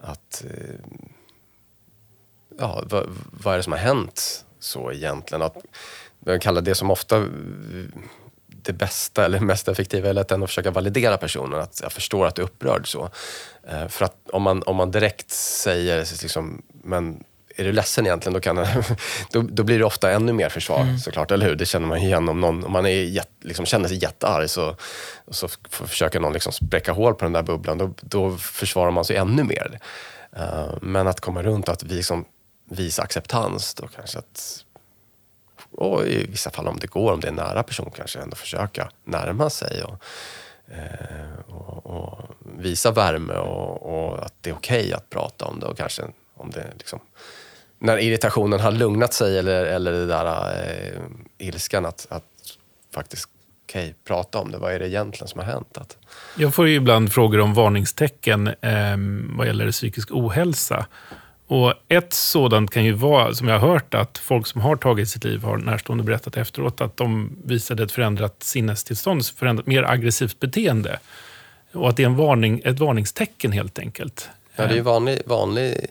[0.00, 0.74] att eh,
[2.58, 5.42] ja, vad, vad är det som har hänt så egentligen?
[5.42, 5.56] Att,
[6.24, 7.24] jag kallar det som ofta eh,
[8.46, 11.60] det bästa eller mest effektiva är att ändå försöka validera personen.
[11.60, 13.10] Att jag förstår att du är upprörd så.
[13.62, 17.24] Eh, för att om man, om man direkt säger liksom, men
[17.58, 18.34] är du ledsen egentligen?
[18.34, 18.56] Då, kan,
[19.32, 21.54] då, då blir det ofta ännu mer försvar såklart, eller hur?
[21.54, 24.76] Det känner man igen om någon om man är jätt, liksom, känner sig jättearg så,
[25.24, 27.78] och så försöker någon liksom spräcka hål på den där bubblan.
[27.78, 29.80] Då, då försvarar man sig ännu mer.
[30.36, 32.24] Eh, men att komma runt att vi liksom
[32.70, 34.64] visa acceptans då kanske att
[35.70, 38.36] och i vissa fall om det går, om det är en nära person kanske ändå
[38.36, 40.04] försöka närma sig och,
[40.72, 42.20] eh, och, och
[42.58, 46.02] visa värme och, och att det är okej att prata om det och kanske
[46.34, 47.00] om det liksom
[47.78, 51.02] när irritationen har lugnat sig eller, eller det där eh,
[51.38, 52.24] ilskan att, att
[52.94, 53.28] faktiskt
[53.68, 54.58] okej, prata om det.
[54.58, 55.78] Vad är det egentligen som har hänt?
[55.78, 55.96] Att,
[56.36, 58.96] Jag får ju ibland frågor om varningstecken eh,
[59.36, 60.86] vad gäller psykisk ohälsa.
[61.46, 65.08] Och ett sådant kan ju vara, som jag har hört, att folk som har tagit
[65.08, 70.40] sitt liv har närstående berättat efteråt att de visade ett förändrat sinnestillstånd, förändrat, mer aggressivt
[70.40, 70.98] beteende.
[71.72, 74.28] Och att det är en varning, ett varningstecken helt enkelt.
[74.56, 75.86] Ja, det är ju vanlig, vanlig...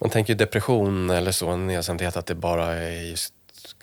[0.00, 3.34] Man tänker ju depression eller så, nedstämdhet, att det bara är just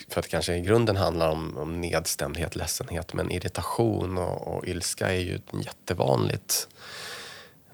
[0.09, 3.13] för att det kanske i grunden handlar om, om nedstämdhet, ledsenhet.
[3.13, 6.67] Men irritation och, och ilska är ju jättevanligt,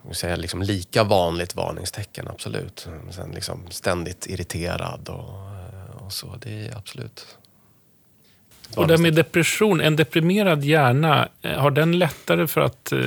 [0.08, 2.88] jag säga liksom lika vanligt varningstecken, absolut.
[3.12, 7.38] Sen liksom ständigt irriterad och, och så, det är absolut.
[8.76, 13.00] Och det med depression, en deprimerad hjärna, eh, har den lättare för att eh,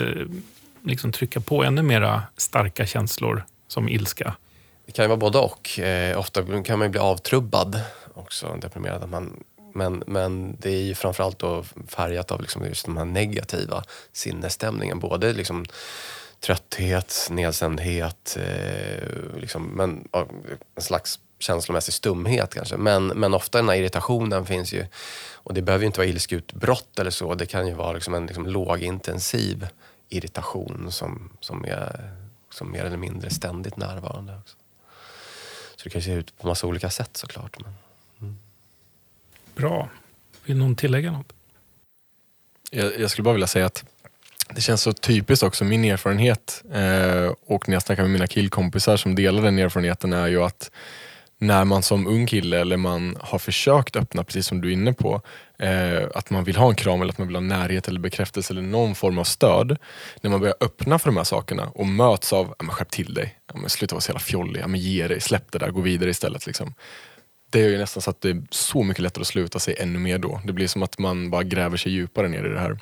[0.84, 4.36] liksom trycka på ännu mera starka känslor som ilska?
[4.86, 5.78] Det kan ju vara både och.
[5.78, 7.80] Eh, ofta kan man ju bli avtrubbad
[8.14, 9.02] också, deprimerad.
[9.02, 9.42] Att Man,
[9.74, 14.98] men, men det är ju framförallt då färgat av liksom just den här negativa sinnesstämningen.
[14.98, 15.66] Både liksom
[16.40, 20.08] trötthet, nedsändhet, eh, liksom, men,
[20.76, 22.76] en slags känslomässig stumhet kanske.
[22.76, 24.86] Men, men ofta den här irritationen finns ju.
[25.34, 27.34] Och det behöver ju inte vara ilskutbrott eller så.
[27.34, 29.66] Det kan ju vara liksom en liksom lågintensiv
[30.08, 32.10] irritation som, som, är,
[32.50, 34.38] som mer eller mindre ständigt närvarande.
[34.38, 34.56] Också.
[35.86, 37.56] Det kan se ut på massa olika sätt såklart.
[38.18, 38.38] Men...
[39.54, 39.88] Bra.
[40.44, 41.32] Vill någon tillägga något?
[42.70, 43.84] Jag, jag skulle bara vilja säga att
[44.50, 48.96] det känns så typiskt också, min erfarenhet eh, och när jag snackar med mina killkompisar
[48.96, 50.70] som delar den erfarenheten är ju att
[51.38, 54.92] när man som ung kille eller man har försökt öppna, precis som du är inne
[54.92, 55.22] på,
[55.58, 58.52] eh, att man vill ha en kram eller att man vill ha närhet eller bekräftelse
[58.52, 59.78] eller någon form av stöd.
[60.20, 63.14] När man börjar öppna för de här sakerna och möts av, ja, men skärp till
[63.14, 65.70] dig, ja, men sluta vara så jävla fjollig, ja, men ge dig, släpp det där,
[65.70, 66.46] gå vidare istället.
[66.46, 66.74] Liksom.
[67.50, 69.98] Det gör ju nästan så att det är så mycket lättare att sluta sig ännu
[69.98, 70.40] mer då.
[70.44, 72.78] Det blir som att man bara gräver sig djupare ner i det här.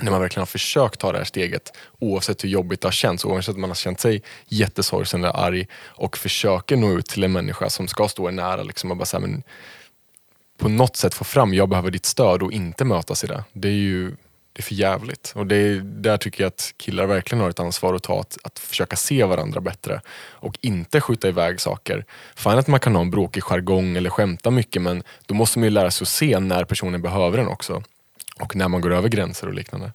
[0.00, 3.24] När man verkligen har försökt ta det här steget, oavsett hur jobbigt det har känts,
[3.24, 7.32] oavsett om man har känt sig jättesorgsen eller arg och försöker nå ut till en
[7.32, 9.42] människa som ska stå en nära liksom och bara säga men
[10.58, 13.44] på något sätt få fram, jag behöver ditt stöd och inte mötas i det.
[13.52, 14.16] Det är ju
[14.54, 15.32] det är för jävligt.
[15.36, 18.38] Och det är, där tycker jag att killar verkligen har ett ansvar att ta, att,
[18.42, 22.04] att försöka se varandra bättre och inte skjuta iväg saker.
[22.34, 25.64] Fan att man kan ha en bråkig jargong eller skämta mycket men då måste man
[25.64, 27.82] ju lära sig att se när personen behöver den också.
[28.40, 29.92] Och när man går över gränser och liknande.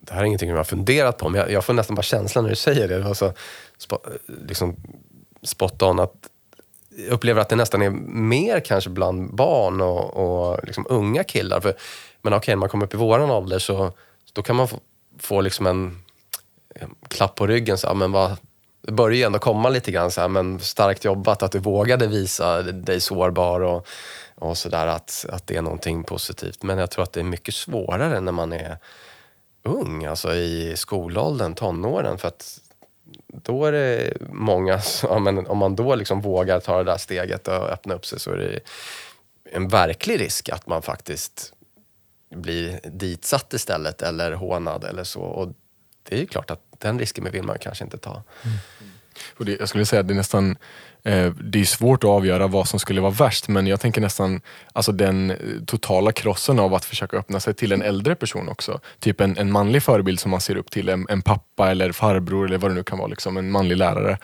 [0.00, 2.44] Det här är ingenting jag har funderat på, men jag, jag får nästan bara känslan
[2.44, 2.98] när du säger det.
[2.98, 3.32] Det var så
[4.26, 4.76] liksom
[5.42, 6.14] spot on att
[6.98, 11.60] jag upplever att det nästan är mer kanske bland barn och, och liksom unga killar.
[11.60, 11.74] För,
[12.22, 13.92] men okej, när man kommer upp i våran ålder så
[14.32, 14.80] då kan man få,
[15.18, 16.02] få liksom en,
[16.74, 17.78] en klapp på ryggen.
[17.78, 18.36] Så, ja, men vad,
[18.82, 22.06] det börjar ju ändå komma lite grann så här, men starkt jobbat att du vågade
[22.06, 23.86] visa dig sårbar och,
[24.34, 26.62] och sådär att, att det är någonting positivt.
[26.62, 28.78] Men jag tror att det är mycket svårare när man är
[29.62, 32.18] ung, alltså i skolåldern, tonåren.
[32.18, 32.60] För att
[33.42, 36.98] då är det många, som- ja, men om man då liksom vågar ta det där
[36.98, 38.60] steget och öppna upp sig så är det
[39.52, 41.52] en verklig risk att man faktiskt
[42.34, 45.20] blir ditsatt istället eller hånad eller så.
[45.20, 45.48] Och
[46.02, 48.22] det är ju klart att den risken vill man kanske inte ta.
[48.44, 48.56] Mm.
[49.38, 50.56] Och det, jag skulle säga att det är nästan
[51.04, 54.40] Eh, det är svårt att avgöra vad som skulle vara värst men jag tänker nästan
[54.72, 58.80] alltså den eh, totala krossen av att försöka öppna sig till en äldre person också.
[59.00, 62.46] Typ en, en manlig förebild som man ser upp till, en, en pappa eller farbror
[62.46, 64.18] eller vad det nu kan vara, liksom, en manlig lärare.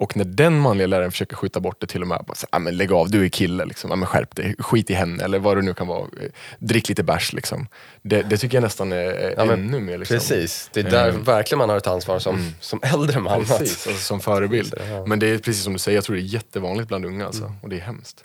[0.00, 2.58] Och när den manliga läraren försöker skjuta bort det till och med, bara, så, ah,
[2.58, 3.92] men lägg av, du är kille, liksom.
[3.92, 6.00] ah, men skärp dig, skit i henne eller vad det nu kan vara.
[6.00, 7.32] Eh, Drick lite bärs.
[7.32, 7.66] Liksom.
[8.02, 9.98] Det, det tycker jag nästan är Ja, men ännu mer.
[9.98, 10.14] Liksom.
[10.16, 11.22] Precis, det är där Mm.
[11.24, 13.44] verkligen man har ett ansvar som, som äldre man.
[13.44, 14.74] Precis, alltså som förebild.
[14.90, 15.06] Ja.
[15.06, 17.52] Men det är precis som du säger, jag tror det är jättevanligt bland unga alltså.
[17.62, 18.24] Och det är hemskt.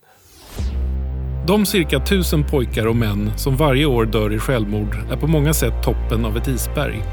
[1.47, 5.53] De cirka tusen pojkar och män som varje år dör i självmord är på många
[5.53, 7.03] sätt toppen av ett isberg.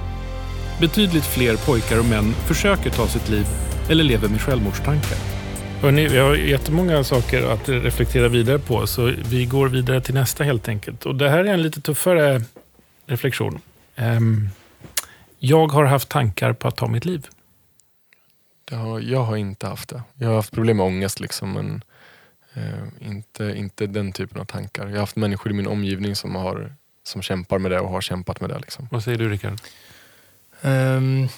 [0.80, 3.46] Betydligt fler pojkar och män försöker ta sitt liv
[3.90, 5.18] eller lever med självmordstankar.
[5.80, 10.44] Hörrni, vi har jättemånga saker att reflektera vidare på, så vi går vidare till nästa
[10.44, 11.06] helt enkelt.
[11.06, 12.42] Och det här är en lite tuffare
[13.06, 13.60] reflektion.
[13.96, 14.48] Ehm,
[15.38, 17.26] jag har haft tankar på att ta mitt liv.
[18.70, 20.02] Har, jag har inte haft det.
[20.14, 21.84] Jag har haft problem med ångest, liksom, men
[22.54, 24.86] eh, inte, inte den typen av tankar.
[24.86, 28.00] Jag har haft människor i min omgivning som, har, som kämpar med det och har
[28.00, 28.58] kämpat med det.
[28.58, 28.88] Liksom.
[28.90, 29.60] Vad säger du, Rickard?
[30.62, 31.28] Um,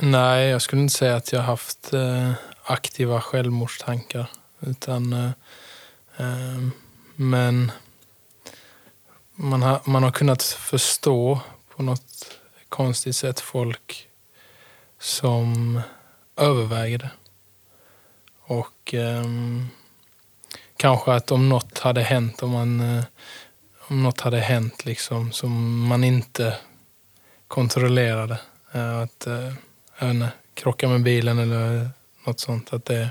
[0.00, 2.32] nej, jag skulle inte säga att jag har haft eh,
[2.64, 4.26] aktiva självmordstankar.
[4.60, 5.30] Utan, eh,
[6.16, 6.68] eh,
[7.14, 7.72] men
[9.34, 11.40] man har, man har kunnat förstå
[11.76, 14.08] på något konstigt sätt folk
[14.98, 15.80] som
[16.36, 17.10] överväger det.
[18.40, 19.24] Och eh,
[20.76, 23.04] kanske att om något hade hänt, om, man, eh,
[23.78, 26.56] om något hade hänt liksom som man inte
[27.48, 28.38] kontrollerade.
[28.72, 29.26] Eh, att
[29.98, 31.88] inte, krocka med bilen eller
[32.26, 32.72] något sånt.
[32.72, 33.10] Att det,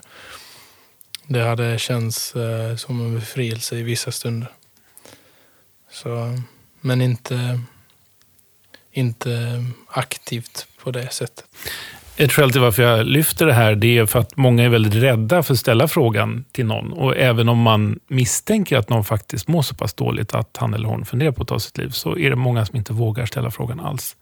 [1.28, 4.50] det hade känts eh, som en befrielse i vissa stunder.
[5.92, 6.40] Så,
[6.82, 7.60] men inte,
[8.92, 11.46] inte aktivt på det sättet.
[12.18, 14.96] Ett skäl till varför jag lyfter det här det är för att många är väldigt
[14.96, 16.94] rädda för att ställa frågan till någon.
[16.94, 20.88] Och även om man misstänker att någon faktiskt mår så pass dåligt att han eller
[20.88, 23.52] hon funderar på att ta sitt liv, så är det många som inte vågar ställa
[23.52, 24.16] frågan alls.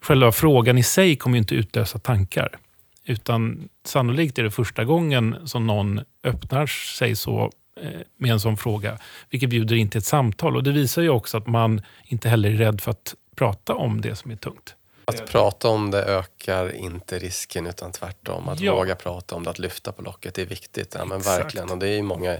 [0.00, 2.58] Själva frågan i sig kommer inte utlösa tankar.
[3.04, 7.50] Utan sannolikt är det första gången som någon öppnar sig så
[7.82, 8.98] eh, med en sån fråga,
[9.30, 10.56] vilket bjuder in till ett samtal.
[10.56, 14.00] Och Det visar ju också att man inte heller är rädd för att prata om
[14.00, 14.74] det som är tungt.
[15.04, 18.48] Att prata om det ökar inte risken utan tvärtom.
[18.48, 18.74] Att Ja.
[18.74, 20.94] våga prata om det, att lyfta på locket, det är viktigt.
[20.98, 21.70] Ja, men verkligen.
[21.70, 22.36] Och det är ju många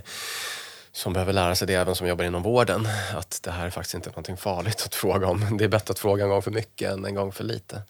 [0.98, 2.88] som behöver lära sig det, även som jobbar inom vården.
[3.14, 5.56] Att det här är faktiskt inte någonting farligt att fråga om.
[5.58, 7.82] Det är bättre att fråga en gång för mycket än en gång för lite.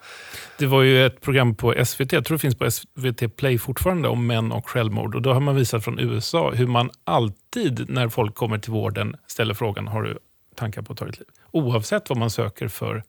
[0.58, 4.08] Det var ju ett program på SVT, jag tror det finns på SVT Play fortfarande,
[4.08, 5.14] om män och självmord.
[5.14, 9.16] Och Då har man visat från USA hur man alltid när folk kommer till vården
[9.26, 10.18] ställer frågan, har du
[10.54, 11.28] tankar på att ta ditt liv?
[11.50, 13.02] Oavsett vad man söker för,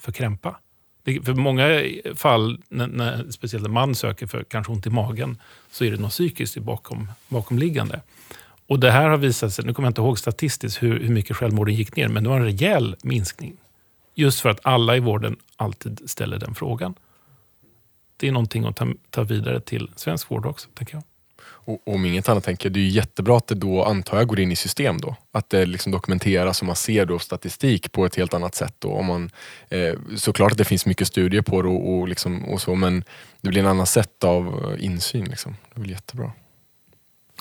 [0.00, 0.56] för krämpa.
[1.04, 1.82] Det, för många
[2.14, 5.40] fall, när, när, speciellt när man söker för kanske ont i magen,
[5.70, 8.00] så är det något psykiskt bakom, bakomliggande.
[8.72, 11.36] Och det här har visat sig, nu kommer jag inte ihåg statistiskt hur, hur mycket
[11.36, 13.56] självmorden gick ner, men det var en rejäl minskning.
[14.14, 16.94] Just för att alla i vården alltid ställer den frågan.
[18.16, 21.02] Det är någonting att ta, ta vidare till svensk vård också, tänker jag.
[21.44, 24.40] Och, om inget annat tänker jag, det är jättebra att det då antar jag går
[24.40, 25.16] in i system då.
[25.32, 28.74] Att det liksom dokumenteras och man ser då statistik på ett helt annat sätt.
[28.78, 28.92] Då.
[28.92, 29.30] Om man,
[29.68, 33.04] eh, såklart att det finns mycket studier på det och, och, liksom, och så men
[33.40, 35.24] det blir en annan sätt av eh, insyn.
[35.24, 35.56] Liksom.
[35.74, 36.32] Det är väl jättebra.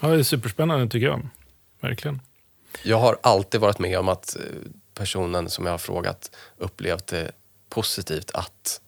[0.03, 1.27] Ja, det är superspännande tycker jag.
[1.79, 2.21] Verkligen.
[2.83, 4.41] Jag har alltid varit med om att eh,
[4.93, 7.31] personen som jag har frågat upplevt det
[7.69, 8.81] positivt att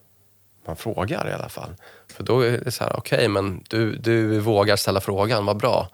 [0.66, 1.76] man frågar i alla fall.
[2.08, 5.90] För då är det så här, okej men du, du vågar ställa frågan, vad bra.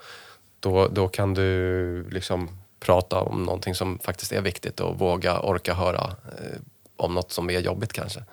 [0.59, 5.73] Då, då kan du liksom prata om någonting som faktiskt är viktigt och våga orka
[5.73, 6.59] höra eh,
[6.95, 8.23] om något som är jobbigt kanske.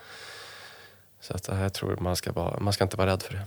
[1.26, 3.42] Så att, eh, jag tror man ska, vara, man ska inte vara rädd för det.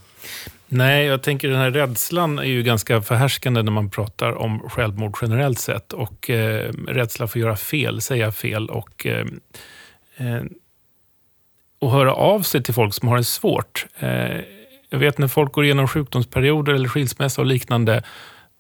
[0.68, 5.18] Nej, jag tänker den här rädslan är ju ganska förhärskande när man pratar om självmord
[5.22, 5.94] generellt sett.
[5.94, 9.26] Och eh, rädsla för att göra fel, säga fel och, eh,
[10.18, 10.44] eh,
[11.80, 13.86] och höra av sig till folk som har det svårt.
[14.00, 14.38] Eh,
[14.90, 18.04] jag vet när folk går igenom sjukdomsperioder eller skilsmässa och liknande,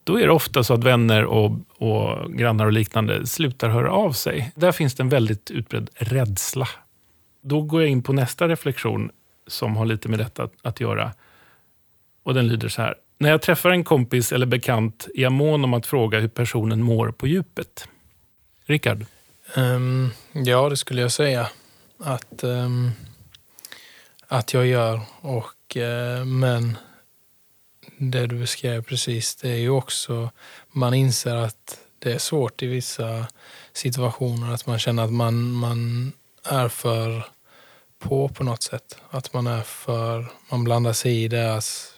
[0.04, 4.12] då är det ofta så att vänner och, och grannar och liknande slutar höra av
[4.12, 4.52] sig.
[4.56, 6.68] Där finns det en väldigt utbredd rädsla.
[7.42, 9.12] Då går jag in på nästa reflektion
[9.48, 11.12] som har lite med detta att, att göra.
[12.24, 12.96] Och den lyder så här.
[13.18, 16.84] När jag träffar en kompis eller bekant är jag mån om att fråga hur personen
[16.84, 17.88] mår på djupet.
[18.66, 19.06] Rickard?
[19.56, 21.50] Um, ja, det skulle jag säga
[22.00, 22.92] att, um,
[24.28, 25.02] att jag gör.
[25.22, 26.78] Och, uh, men
[27.98, 30.30] det du beskrev precis, det är ju också,
[30.72, 33.28] man inser att det är svårt i vissa
[33.74, 34.54] situationer.
[34.54, 36.12] Att man känner att man, man
[36.44, 37.24] är för
[38.00, 38.98] på på något sätt.
[39.10, 41.94] Att man är för, man blandar sig i deras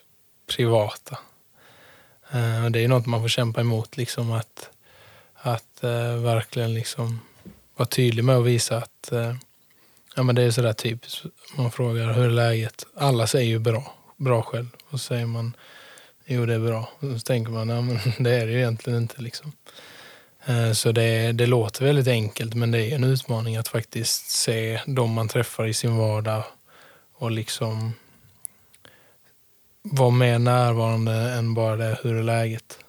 [0.56, 1.18] privata.
[2.32, 4.70] Eh, det är något man får kämpa emot, liksom att,
[5.36, 7.20] att eh, verkligen liksom
[7.76, 9.36] vara tydlig med och visa att eh,
[10.16, 11.26] ja, men det är sådär typiskt.
[11.58, 12.86] Man frågar hur är läget?
[12.96, 14.68] Alla säger ju bra, bra själv.
[14.86, 15.54] Och så säger man
[16.26, 16.90] jo det är bra.
[17.00, 19.22] Och så tänker man ja, men det är det ju egentligen inte.
[19.22, 19.52] Liksom.
[20.46, 24.82] Eh, Så det, det låter väldigt enkelt men det är en utmaning att faktiskt se
[24.86, 26.44] de man träffar i sin vardag
[27.18, 27.94] och liksom
[29.84, 32.80] vara mer närvarande än bara det, hur är läget?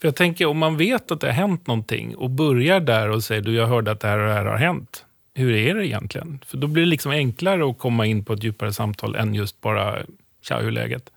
[0.00, 3.24] För jag tänker, om man vet att det har hänt någonting och börjar där och
[3.24, 5.04] säger du, jag hörde att det här och det här har hänt.
[5.34, 6.40] Hur är det egentligen?
[6.46, 9.60] För då blir det liksom enklare att komma in på ett djupare samtal än just
[9.60, 9.98] bara,
[10.42, 11.10] tja, hur är läget?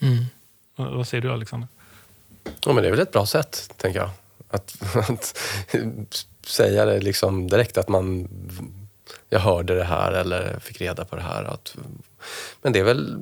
[0.00, 0.24] Mm.
[0.76, 1.68] Vad vad säger du Alexander?
[2.44, 4.10] Ja, men det är väl ett bra sätt, tänker jag.
[4.48, 4.76] Att,
[5.10, 5.34] att
[6.46, 8.28] säga det liksom direkt att man...
[9.28, 11.44] Jag hörde det här eller fick reda på det här.
[11.44, 11.76] Att,
[12.62, 13.18] men det är väl...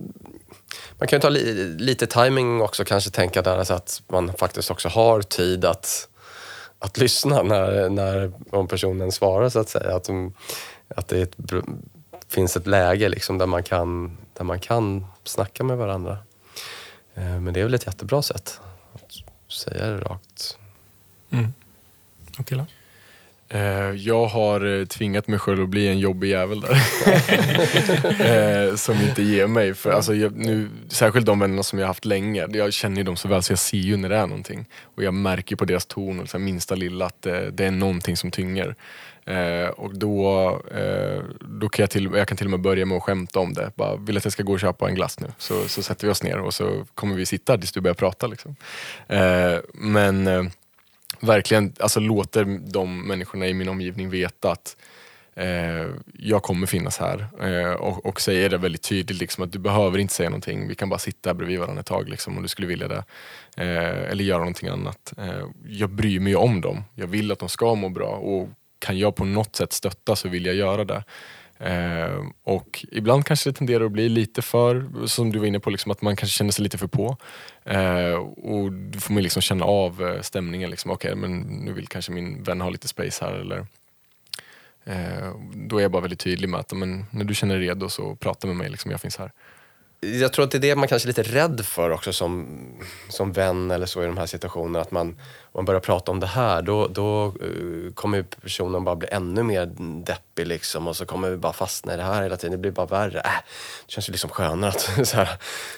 [0.99, 4.71] Man kan ju ta li, lite timing också, kanske tänka där så att man faktiskt
[4.71, 6.09] också har tid att,
[6.79, 9.97] att lyssna när, när om personen svarar så att säga.
[9.97, 10.09] Att,
[10.89, 11.37] att det ett,
[12.29, 16.19] finns ett läge liksom där, man kan, där man kan snacka med varandra.
[17.15, 18.61] Eh, men det är väl ett jättebra sätt
[18.93, 20.59] att säga det rakt.
[21.31, 21.53] Mm.
[22.39, 22.67] Attila?
[23.49, 26.73] Eh, jag har eh, tvingat mig själv att bli en jobbig jävel där.
[28.69, 29.75] eh, som inte ger mig.
[29.75, 32.47] För, alltså, jag, nu, särskilt de vännerna som jag har haft länge.
[32.51, 34.67] Jag känner ju dem så väl så jag ser ju när det är någonting.
[34.83, 38.17] Och jag märker på deras ton och så minsta lilla att det, det är någonting
[38.17, 38.75] som tynger.
[39.25, 42.97] Eh, och då, eh, då kan jag, till, jag kan till och med börja med
[42.97, 43.71] att skämta om det.
[43.75, 45.27] Bara, vill att jag ska gå och köpa en glass nu?
[45.39, 48.27] Så, så sätter vi oss ner och så kommer vi sitta tills du börjar prata.
[48.27, 48.57] Liksom.
[49.09, 50.51] Eh, men
[51.21, 54.77] verkligen alltså, låter de människorna i min omgivning veta att
[55.35, 57.27] eh, jag kommer finnas här.
[57.41, 60.69] Eh, och, och säger det väldigt tydligt, liksom, att du behöver inte säga någonting.
[60.69, 63.05] Vi kan bara sitta bredvid varandra ett tag liksom, om du skulle vilja det.
[63.57, 65.13] Eh, eller göra någonting annat.
[65.19, 66.85] Eh, jag bryr mig om dem.
[66.95, 68.09] Jag vill att de ska må bra.
[68.09, 68.49] Och
[68.79, 71.05] kan jag på något sätt stötta så vill jag göra det.
[71.59, 75.71] Eh, och ibland kanske det tenderar att bli lite för, som du var inne på,
[75.71, 77.17] liksom, att man kanske känner sig lite för på.
[77.65, 80.71] Eh, och då får man liksom känna av eh, stämningen.
[80.71, 80.91] Liksom.
[80.91, 83.33] Okej, men nu vill kanske min vän ha lite space här.
[83.33, 83.67] Eller,
[84.85, 87.89] eh, då är jag bara väldigt tydlig med att men, när du känner dig redo
[87.89, 89.33] så prata med mig, liksom, jag finns här.
[90.15, 92.47] Jag tror att det är det man kanske är lite rädd för också som,
[93.09, 94.81] som vän eller så i de här situationerna.
[94.81, 95.17] Att man, om
[95.53, 99.67] man börjar prata om det här då, då eh, kommer personen bara bli ännu mer
[100.07, 102.53] deppig liksom och så kommer vi bara fastna i det här hela tiden.
[102.53, 103.19] Det blir bara värre.
[103.21, 103.31] Äh,
[103.87, 105.29] det känns ju liksom skönare att så här,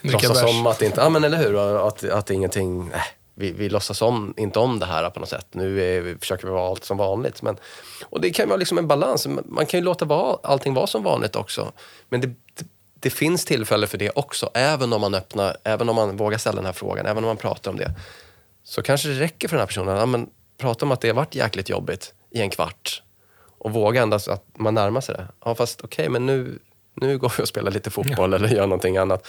[0.00, 3.00] låtsas om att det inte, ja men eller hur, att, att ingenting, äh,
[3.38, 5.46] vi, vi låtsas om, inte om det här på något sätt.
[5.52, 7.42] Nu är, vi, försöker vi vara allt som vanligt.
[7.42, 7.56] Men,
[8.04, 9.26] och det kan ju vara liksom en balans.
[9.44, 11.72] Man kan ju låta vara, allting vara som vanligt också.
[12.08, 12.34] Men det,
[13.00, 16.56] det, finns tillfälle för det också, även om man öppnar, även om man vågar ställa
[16.56, 17.94] den här frågan, även om man pratar om det.
[18.64, 21.08] Så kanske det räcker för den här personen att ja, men, prata om att det
[21.08, 23.02] har varit jäkligt jobbigt i en kvart.
[23.58, 25.28] Och våga ändå så att man närmar sig det.
[25.44, 26.58] Ja, fast okej, men nu,
[26.94, 29.26] nu går vi och spelar lite fotboll eller gör någonting annat.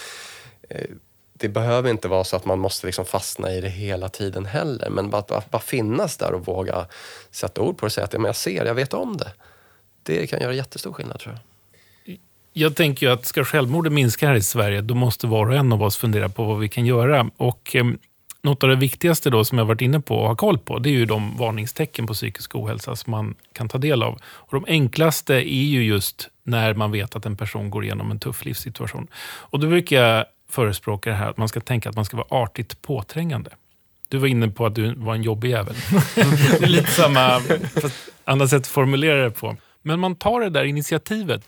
[0.70, 0.90] Eh,
[1.34, 4.90] Det behöver inte vara så att man måste liksom fastna i det hela tiden heller.
[4.90, 6.86] Men bara, bara, bara finnas där och våga
[7.32, 9.32] sätta ord på det och säga att ja, men jag ser, jag vet om det.
[10.04, 11.42] Det kan göra jättestor skillnad tror jag.
[12.60, 15.74] Jag tänker ju att ska självmorden minska här i Sverige, då måste var och en
[15.74, 17.30] av oss fundera på vad vi kan göra.
[17.38, 17.86] Och eh,
[18.42, 20.90] något av det viktigaste då som jag varit inne på och har koll på, det
[20.90, 24.20] är ju de varningstecken på psykisk ohälsa som man kan ta del av.
[24.24, 28.20] Och de enklaste är ju just när man vet att en person går igenom en
[28.20, 29.08] tuff livssituation.
[29.24, 32.44] Och då brukar jag förespråka det här att man ska tänka att man ska vara
[32.44, 33.52] artigt påträngande.
[34.08, 35.76] Du var inne på att du var en jobbig jävel.
[36.16, 37.40] det är lite samma,
[37.82, 39.58] fast annat sätt att formulera det på.
[39.82, 41.42] Men man tar det där initiativet.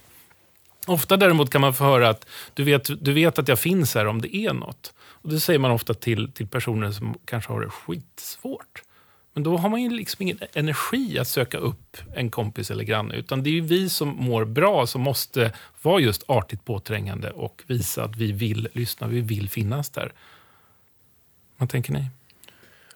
[0.87, 4.05] Ofta däremot kan man få höra att du vet, du vet att jag finns här
[4.05, 4.93] om det är något.
[4.99, 8.83] Och det säger man ofta till, till personer som kanske har det skitsvårt.
[9.33, 13.15] Men då har man ju liksom ingen energi att söka upp en kompis eller granne.
[13.15, 17.63] Utan det är ju vi som mår bra som måste vara just artigt påträngande och
[17.67, 20.13] visa att vi vill lyssna, vi vill finnas där.
[21.57, 22.05] Vad tänker ni?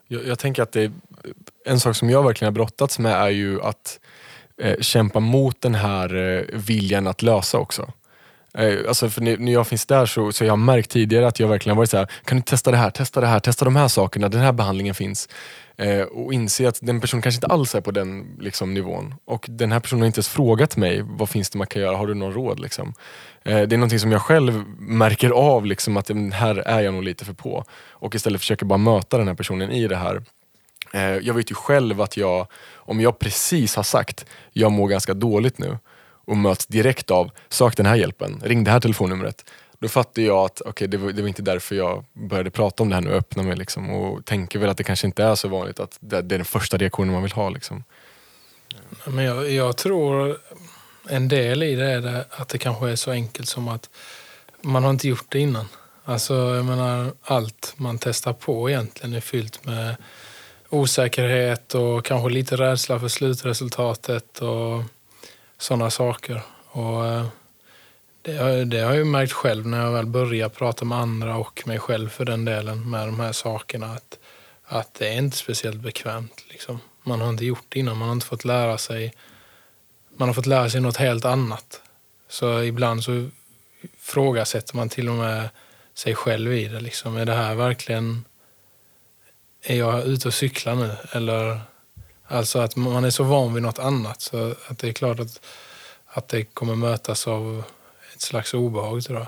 [0.07, 0.91] Jag, jag tänker att det,
[1.65, 3.99] en sak som jag verkligen har brottats med är ju att
[4.61, 7.91] eh, kämpa mot den här eh, viljan att lösa också.
[8.57, 11.47] Eh, alltså för när, jag finns där så, så jag har märkt tidigare att jag
[11.47, 13.87] verkligen varit så här, kan du testa det här, testa det här, testa de här
[13.87, 15.29] sakerna, den här behandlingen finns.
[15.77, 19.15] Eh, och inse att den personen kanske inte alls är på den liksom, nivån.
[19.25, 21.97] Och den här personen har inte ens frågat mig, vad finns det man kan göra,
[21.97, 22.59] har du någon råd?
[22.59, 22.93] Liksom?
[23.45, 27.03] Eh, det är någonting som jag själv märker av, liksom, att här är jag nog
[27.03, 27.63] lite för på.
[27.89, 30.23] Och istället försöker bara möta den här personen i det här.
[30.93, 35.13] Eh, jag vet ju själv att jag, om jag precis har sagt, jag mår ganska
[35.13, 35.77] dåligt nu
[36.25, 39.51] och möts direkt av, sök den här hjälpen, ring det här telefonnumret.
[39.79, 42.89] Då fattar jag att okay, det, var, det var inte därför jag började prata om
[42.89, 43.55] det här nu och öppna mig.
[43.55, 46.39] Liksom, och tänker väl att det kanske inte är så vanligt att det, det är
[46.39, 47.49] den första reaktionen man vill ha.
[47.49, 47.83] Liksom.
[49.05, 50.37] Men jag, jag tror
[51.09, 53.89] en del i det är det att det kanske är så enkelt som att
[54.61, 55.67] man har inte gjort det innan.
[56.03, 59.95] Alltså, jag menar, allt man testar på egentligen är fyllt med
[60.69, 64.83] osäkerhet och kanske lite rädsla för slutresultatet och
[65.57, 66.41] sådana saker.
[66.67, 67.25] Och eh,
[68.21, 71.37] det, har- det har jag ju märkt själv när jag väl börjar prata med andra
[71.37, 73.85] och mig själv för den delen med de här sakerna.
[73.93, 74.19] Att
[74.67, 76.43] att det är inte speciellt bekvämt.
[76.49, 76.79] Liksom.
[77.03, 79.13] Man har inte gjort det innan, man har inte fått lära sig
[80.17, 81.81] man har fått lära sig något helt annat.
[82.29, 83.29] Så ibland så
[83.99, 85.49] ifrågasätter man till och med
[85.93, 86.79] sig själv i det.
[86.79, 87.17] Liksom.
[87.17, 88.25] Är det här verkligen...
[89.67, 90.91] Är jag ute och cyklar nu?
[91.11, 91.61] Eller,
[92.27, 95.41] alltså att man är så van vid något annat så att det är klart att,
[96.07, 97.63] att det kommer mötas av
[98.13, 99.27] ett slags obehag tror jag.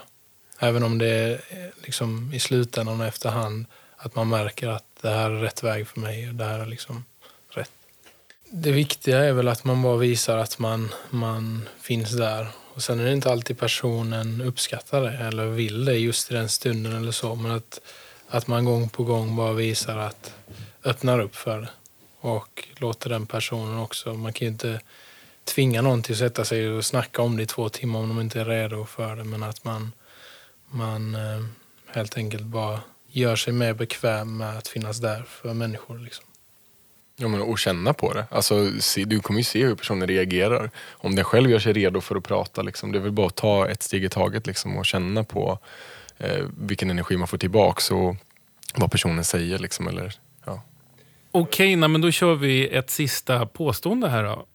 [0.59, 1.41] Även om det är
[1.83, 3.65] liksom i slutändan och efterhand
[3.97, 6.29] att man märker att det här är rätt väg för mig.
[6.29, 7.05] Och det här är liksom
[7.49, 7.71] rätt.
[8.49, 12.47] Det viktiga är väl att man bara visar att man, man finns där.
[12.73, 16.49] Och sen är det inte alltid personen uppskattar det eller vill det just i den
[16.49, 17.35] stunden eller så.
[17.35, 17.81] Men att,
[18.29, 20.33] att man gång på gång bara visar att
[20.83, 21.69] öppnar upp för det.
[22.19, 24.13] Och låter den personen också.
[24.13, 24.81] Man kan ju inte
[25.43, 28.21] tvinga någon till att sätta sig och snacka om det i två timmar om de
[28.21, 29.23] inte är redo för det.
[29.23, 29.91] Men att man,
[30.69, 31.45] man eh,
[31.87, 35.99] helt enkelt bara gör sig mer bekväm med att finnas där för människor.
[35.99, 36.25] Liksom.
[37.15, 38.25] Ja, men, och känna på det.
[38.31, 40.71] Alltså, se, du kommer ju se hur personen reagerar.
[40.89, 42.61] Om den själv gör sig redo för att prata.
[42.61, 45.59] Liksom, det är väl bara att ta ett steg i taget liksom, och känna på
[46.17, 48.15] eh, vilken energi man får tillbaka och
[48.75, 49.59] vad personen säger.
[49.59, 50.13] Liksom, eller,
[50.45, 50.61] ja.
[51.31, 54.45] Okej, okay, men då kör vi ett sista påstående här då.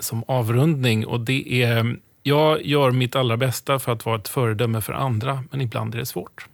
[0.00, 1.06] Som avrundning.
[1.06, 5.44] Och det är, jag gör mitt allra bästa för att vara ett föredöme för andra,
[5.50, 6.46] men ibland är det svårt.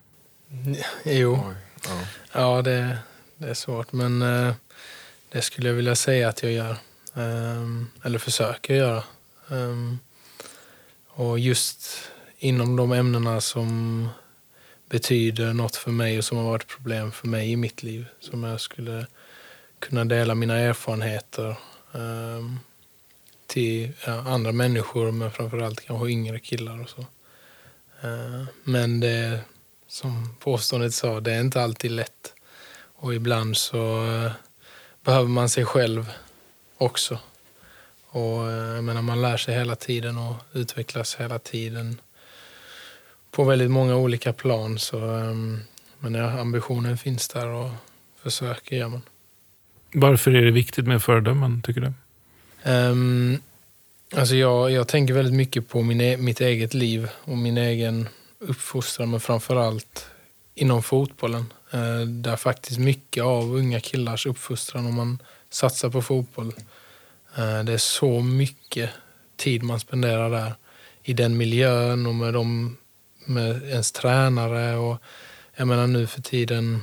[1.05, 1.55] Jo, Oj,
[1.85, 2.01] ja,
[2.33, 2.99] ja det,
[3.37, 3.93] det, är svårt.
[3.93, 4.55] Men eh,
[5.29, 6.77] det skulle jag vilja säga att jag gör.
[7.15, 9.03] Um, eller försöker göra.
[9.49, 9.99] Um,
[11.09, 12.11] och just
[12.45, 14.09] inom de ämnena som
[14.89, 18.07] betyder något för mig och som har varit problem för mig i mitt liv.
[18.21, 19.07] Som jag skulle
[19.79, 21.57] kunna dela mina erfarenheter
[21.93, 22.61] um,
[23.47, 27.01] till ja, andra människor, men framförallt kanske yngre killar och så.
[28.09, 29.41] Uh, men det,
[29.89, 32.33] som påståendet sa, det är inte alltid lätt.
[32.95, 34.33] Och ibland så uh,
[35.05, 36.11] behöver man sig själv
[36.79, 37.19] också.
[38.07, 42.01] Och eh, jag menar, man lär sig hela tiden och utvecklas hela tiden
[43.35, 44.79] på väldigt många olika plan.
[44.79, 45.61] Så, ehm,
[45.99, 47.71] men ja, ambitionen finns där och
[48.23, 49.03] försöker gör man.
[49.95, 51.93] Varför är det viktigt med föredömen, tycker du?
[52.71, 53.39] Um,
[54.17, 58.09] alltså jag, jag tänker väldigt mycket på min, e-, mitt eget liv och min egen
[58.39, 60.07] uppfostran, men framför allt
[60.55, 61.53] inom fotbollen.
[61.71, 65.19] Eh, där faktiskt mycket av unga killars uppfostran, om man
[65.51, 66.53] satsar på fotboll,
[67.37, 68.91] eh, det är så mycket
[69.37, 70.53] tid man spenderar där.
[71.03, 72.77] I den miljön och med, dem,
[73.25, 74.77] med ens tränare.
[74.77, 74.99] Och
[75.57, 76.83] jag menar nu för tiden,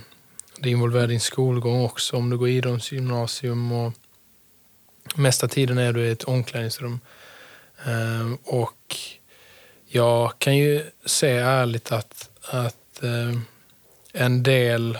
[0.59, 3.71] det involverar din skolgång också om du går idrottsgymnasium.
[3.71, 3.93] Och
[5.15, 6.99] mesta tiden är du i ett omklädningsrum.
[7.85, 8.95] Ehm, och
[9.87, 13.41] jag kan ju säga ärligt att, att ehm,
[14.13, 14.97] en del,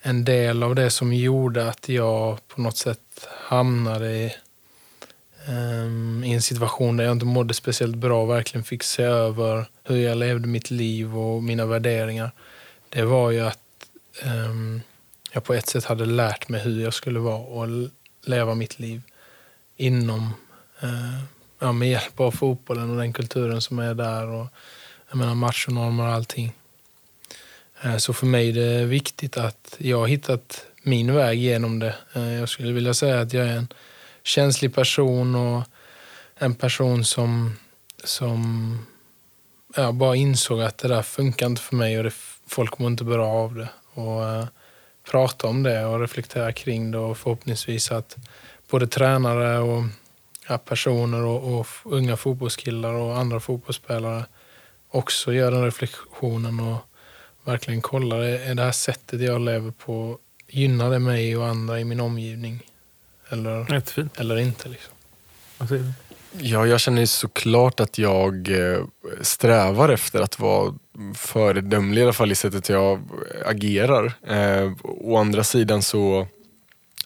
[0.00, 4.32] en del av det som gjorde att jag på något sätt hamnade i,
[5.50, 9.66] um, i en situation där jag inte mådde speciellt bra och verkligen fick se över
[9.84, 12.30] hur jag levde mitt liv och mina värderingar.
[12.88, 13.58] Det var ju att
[14.24, 14.80] um,
[15.32, 17.68] jag på ett sätt hade lärt mig hur jag skulle vara och
[18.24, 19.02] leva mitt liv
[19.76, 20.34] inom,
[20.82, 21.22] uh,
[21.58, 24.26] ja, med hjälp av fotbollen och den kulturen som är där.
[24.26, 24.46] Och,
[25.10, 26.52] jag menar machonormer och allting.
[27.82, 31.94] Eh, så för mig är det viktigt att jag har hittat min väg genom det.
[32.12, 33.68] Eh, jag skulle vilja säga att jag är en
[34.22, 35.62] känslig person och
[36.34, 37.56] en person som,
[38.04, 38.78] som
[39.76, 42.14] ja, bara insåg att det där funkar inte för mig och det,
[42.46, 43.68] folk mår inte bra av det.
[43.94, 44.44] Och uh,
[45.10, 48.16] prata om det och reflektera kring det och förhoppningsvis att
[48.70, 49.84] både tränare och
[50.48, 54.24] ja, personer och, och, unga fotbollskillar och andra fotbollsspelare
[54.88, 56.78] också gör den reflektionen och
[57.44, 60.18] verkligen kollar, är det här sättet jag lever på,
[60.48, 62.69] gynnar det mig och andra i min omgivning?
[63.30, 63.82] Eller,
[64.20, 64.68] eller inte?
[64.68, 64.94] Liksom.
[66.38, 68.84] Ja, jag känner såklart att jag eh,
[69.20, 70.74] strävar efter att vara
[71.14, 73.00] föredömlig i alla fall i sättet jag
[73.44, 74.12] agerar.
[74.26, 76.26] Eh, å andra sidan så,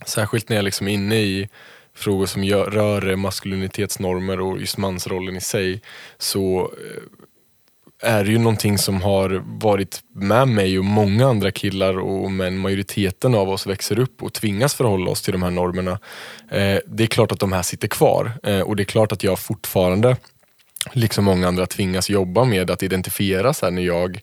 [0.06, 1.48] särskilt när jag liksom är inne i
[1.94, 5.82] frågor som gör, rör maskulinitetsnormer och just mansrollen i sig,
[6.18, 6.72] så
[8.02, 12.58] är det ju någonting som har varit med mig och många andra killar och men
[12.58, 15.98] majoriteten av oss växer upp och tvingas förhålla oss till de här normerna.
[16.50, 19.22] Eh, det är klart att de här sitter kvar eh, och det är klart att
[19.22, 20.16] jag fortfarande,
[20.92, 24.20] liksom många andra, tvingas jobba med att identifiera så här, när jag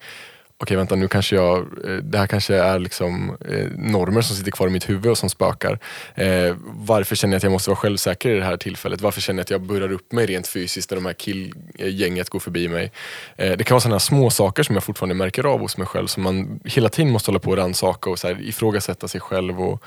[0.61, 4.51] okej vänta nu kanske jag, eh, det här kanske är liksom eh, normer som sitter
[4.51, 5.79] kvar i mitt huvud och som spökar.
[6.15, 9.01] Eh, varför känner jag att jag måste vara självsäker i det här tillfället?
[9.01, 12.39] Varför känner jag att jag burrar upp mig rent fysiskt när de här killgänget går
[12.39, 12.91] förbi mig?
[13.35, 16.07] Eh, det kan vara sådana små saker som jag fortfarande märker av hos mig själv
[16.07, 19.61] som man hela tiden måste hålla på och rannsaka och så här, ifrågasätta sig själv.
[19.61, 19.83] Och,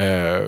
[0.00, 0.42] eh,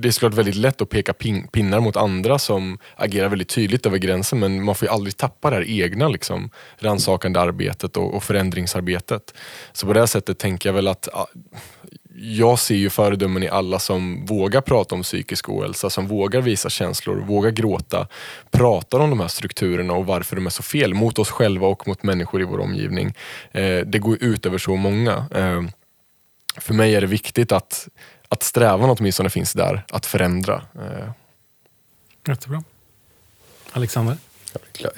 [0.00, 3.86] det är såklart väldigt lätt att peka pin pinnar mot andra som agerar väldigt tydligt
[3.86, 8.14] över gränsen men man får ju aldrig tappa det här egna liksom, rannsakande arbetet och,
[8.14, 9.34] och förändringsarbetet.
[9.72, 11.08] Så på det sättet tänker jag väl att
[12.14, 16.70] jag ser ju föredömen i alla som vågar prata om psykisk ohälsa, som vågar visa
[16.70, 18.08] känslor, vågar gråta,
[18.50, 21.88] pratar om de här strukturerna och varför de är så fel mot oss själva och
[21.88, 23.14] mot människor i vår omgivning.
[23.52, 25.26] Eh, det går ut över så många.
[25.34, 25.62] Eh,
[26.56, 27.88] för mig är det viktigt att
[28.32, 30.62] att strävan åtminstone finns där, att förändra.
[30.74, 31.10] Eh.
[32.26, 32.64] Jättebra.
[33.72, 34.16] Alexander?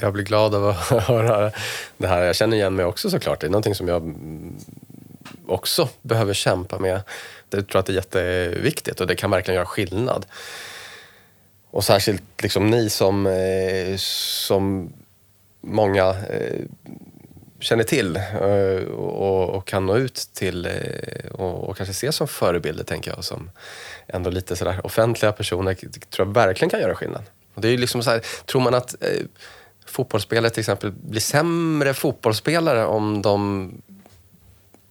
[0.00, 0.76] Jag blir glad av att
[1.06, 1.52] höra
[1.96, 2.22] det här.
[2.22, 3.40] Jag känner igen mig också såklart.
[3.40, 4.14] Det är någonting som jag
[5.46, 7.00] också behöver kämpa med.
[7.48, 10.26] Det tror jag att det är jätteviktigt och det kan verkligen göra skillnad.
[11.70, 14.92] Och särskilt liksom ni som, eh, som
[15.60, 16.60] många eh,
[17.64, 22.28] känner till eh, och, och, kan nå ut till eh, och, och, kanske ses som
[22.28, 23.24] förebilder, tänker jag.
[23.24, 23.50] Som
[24.06, 27.22] ändå lite sådär offentliga personer tror jag verkligen kan göra skillnad.
[27.54, 29.26] Och det är liksom så här, tror man att eh,
[29.86, 33.70] fotbollsspelare till exempel blir sämre fotbollsspelare om de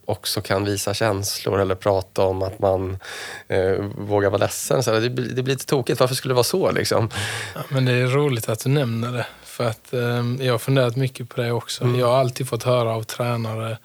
[0.06, 2.98] också kan visa känslor eller prata om att man
[3.48, 4.84] eh, vågar vara ledsen.
[4.84, 6.00] Så det, blir, det blir lite tokigt.
[6.00, 6.72] Varför skulle det vara så?
[6.72, 7.10] Liksom?
[7.56, 9.26] Ja, men det är roligt att du nämner det.
[9.54, 11.84] För att eh, jag har funderat mycket på det också.
[11.84, 12.00] Mm.
[12.00, 13.78] Jag har alltid fått höra av tränare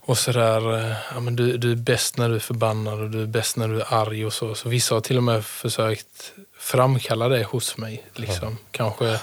[0.00, 3.22] och sådär, eh, ja, men du, du är bäst när du är förbannad och du
[3.22, 4.54] är bäst när du är arg och så.
[4.54, 8.06] Så vissa har till och med försökt framkalla det hos mig.
[8.14, 8.48] Liksom.
[8.48, 8.58] Mm.
[8.70, 9.20] Kanske,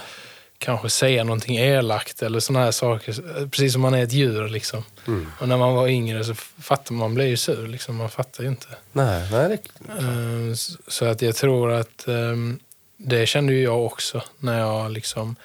[0.57, 3.45] kanske säga någonting elakt eller sådana här saker.
[3.49, 4.49] Precis som man är ett djur.
[4.49, 4.83] Liksom.
[5.07, 5.31] Mm.
[5.39, 7.67] Och när man var yngre så fattar man, man blir ju sur.
[7.67, 7.95] Liksom.
[7.95, 8.67] Man fattar ju inte.
[8.91, 9.91] Nej, nej, det...
[9.91, 10.53] Eh,
[10.87, 12.59] så att jag tror att ehm,
[12.97, 15.35] det kände ju jag också när jag liksom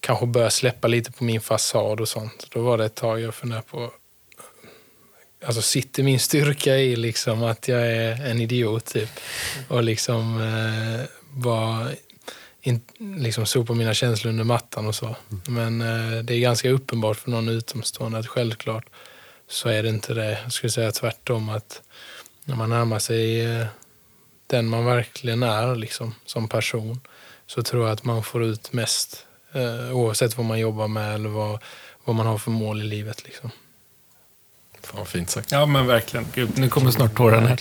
[0.00, 2.46] kanske började släppa lite på min fasad och sånt.
[2.50, 3.92] Då var det ett tag jag funderade på,
[5.44, 9.10] alltså sitter min styrka i liksom att jag är en idiot typ?
[9.68, 11.90] Och liksom eh, bara
[12.60, 15.16] in, liksom sopa mina känslor under mattan och så.
[15.48, 18.86] Men eh, det är ganska uppenbart för någon utomstående att självklart
[19.48, 20.38] så är det inte det.
[20.42, 21.82] Jag skulle säga tvärtom att
[22.44, 23.66] när man närmar sig eh,
[24.48, 27.00] den man verkligen är liksom, som person
[27.46, 31.28] så tror jag att man får ut mest eh, oavsett vad man jobbar med eller
[31.28, 31.58] vad,
[32.04, 33.24] vad man har för mål i livet.
[33.24, 33.50] Liksom.
[34.82, 35.52] Fan fint sagt.
[35.52, 36.26] Ja men verkligen.
[36.34, 37.50] Gud, nu kommer snart tårarna.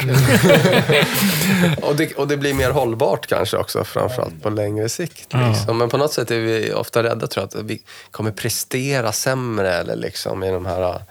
[1.81, 5.33] och, det, och det blir mer hållbart kanske också, framförallt på längre sikt.
[5.33, 5.65] Liksom.
[5.67, 5.73] Ja.
[5.73, 7.81] Men på något sätt är vi ofta rädda tror jag, att vi
[8.11, 11.01] kommer prestera sämre eller liksom, i de här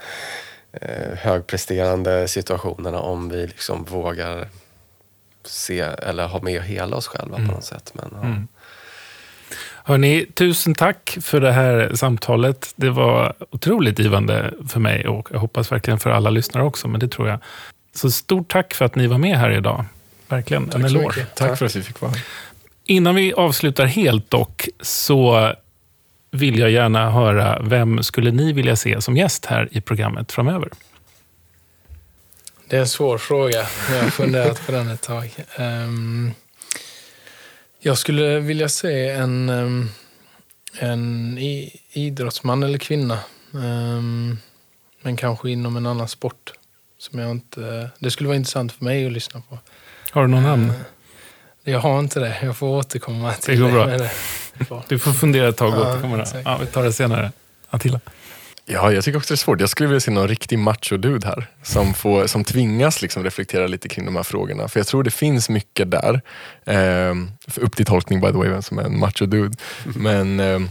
[0.73, 4.49] eh, högpresterande situationerna om vi liksom vågar
[5.47, 7.49] se eller ha med hela oss själva mm.
[7.49, 7.93] på något sätt.
[7.95, 8.27] Men, ja.
[8.27, 8.49] mm.
[9.85, 12.73] Hörni, tusen tack för det här samtalet.
[12.77, 17.01] Det var otroligt givande för mig och jag hoppas verkligen för alla lyssnare också, men
[17.01, 17.39] det tror jag.
[17.95, 19.85] Så stort tack för att ni var med här idag.
[20.29, 21.27] Verkligen tack en eloge.
[21.35, 22.23] Tack för att vi fick vara här.
[22.85, 25.53] Innan vi avslutar helt dock, så
[26.31, 30.69] vill jag gärna höra, vem skulle ni vilja se som gäst här i programmet framöver?
[32.69, 33.67] Det är en svår fråga.
[33.91, 35.35] Jag har funderat på den ett tag.
[35.59, 36.33] Um,
[37.81, 39.91] jag skulle vilja se en, um,
[40.79, 41.39] en
[41.93, 43.19] idrottsman eller kvinna.
[43.53, 44.39] Um,
[45.03, 46.53] men kanske inom en annan sport.
[46.99, 49.59] Som jag inte, det skulle vara intressant för mig att lyssna på.
[50.11, 50.73] Har du någon namn?
[51.65, 52.37] Jag har inte det.
[52.43, 53.61] Jag får återkomma till det.
[53.61, 53.87] Går bra.
[53.87, 54.11] Det.
[54.89, 56.27] Du får fundera ett tag och återkomma.
[56.45, 57.33] Ja, vi tar det senare.
[57.69, 58.01] Attila?
[58.69, 59.61] Ja, jag tycker också det är svårt.
[59.61, 61.47] Jag skulle vilja se någon riktig macho-dude här.
[61.63, 64.69] Som, får, som tvingas liksom reflektera lite kring de här frågorna.
[64.69, 66.21] För jag tror det finns mycket där.
[66.65, 67.15] Eh,
[67.57, 69.57] upp till tolkning by the way, vem som är en macho-dude.
[69.85, 70.69] Men ehm,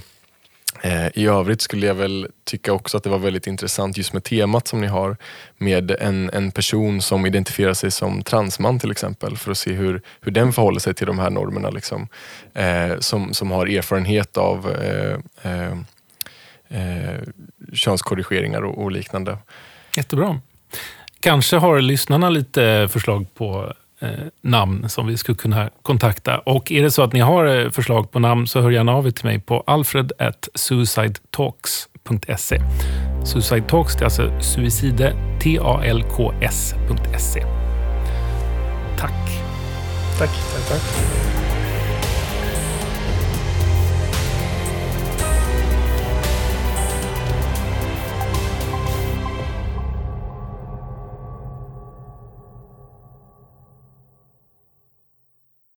[0.82, 4.24] eh, i övrigt skulle jag väl tycka också att det var väldigt intressant just med
[4.24, 5.18] temat som ni har.
[5.58, 9.38] Med en, en person som identifierar sig som transman till exempel.
[9.38, 11.70] För att se hur, hur den förhåller sig till de här normerna.
[11.70, 12.08] Liksom.
[12.54, 15.18] Eh, som, som har erfarenhet av eh,
[15.52, 15.78] eh,
[16.70, 17.20] eh,
[17.74, 19.38] könskorrigeringar och, och liknande.
[19.98, 20.40] Jättebra.
[21.20, 24.10] Kanske har lyssnarna lite förslag på eh,
[24.42, 26.40] namn som vi skulle kunna kontakta.
[26.40, 29.08] Och är det så att ni har eh, förslag på namn så hör gärna av
[29.08, 32.62] er till mig på alfred.suicidetalks.se.
[33.26, 37.44] Suicide Talks, det är alltså suicide, T-A-L-K-S.se.
[38.98, 39.12] Tack.
[40.20, 40.30] Tack.
[40.54, 40.82] tack, tack.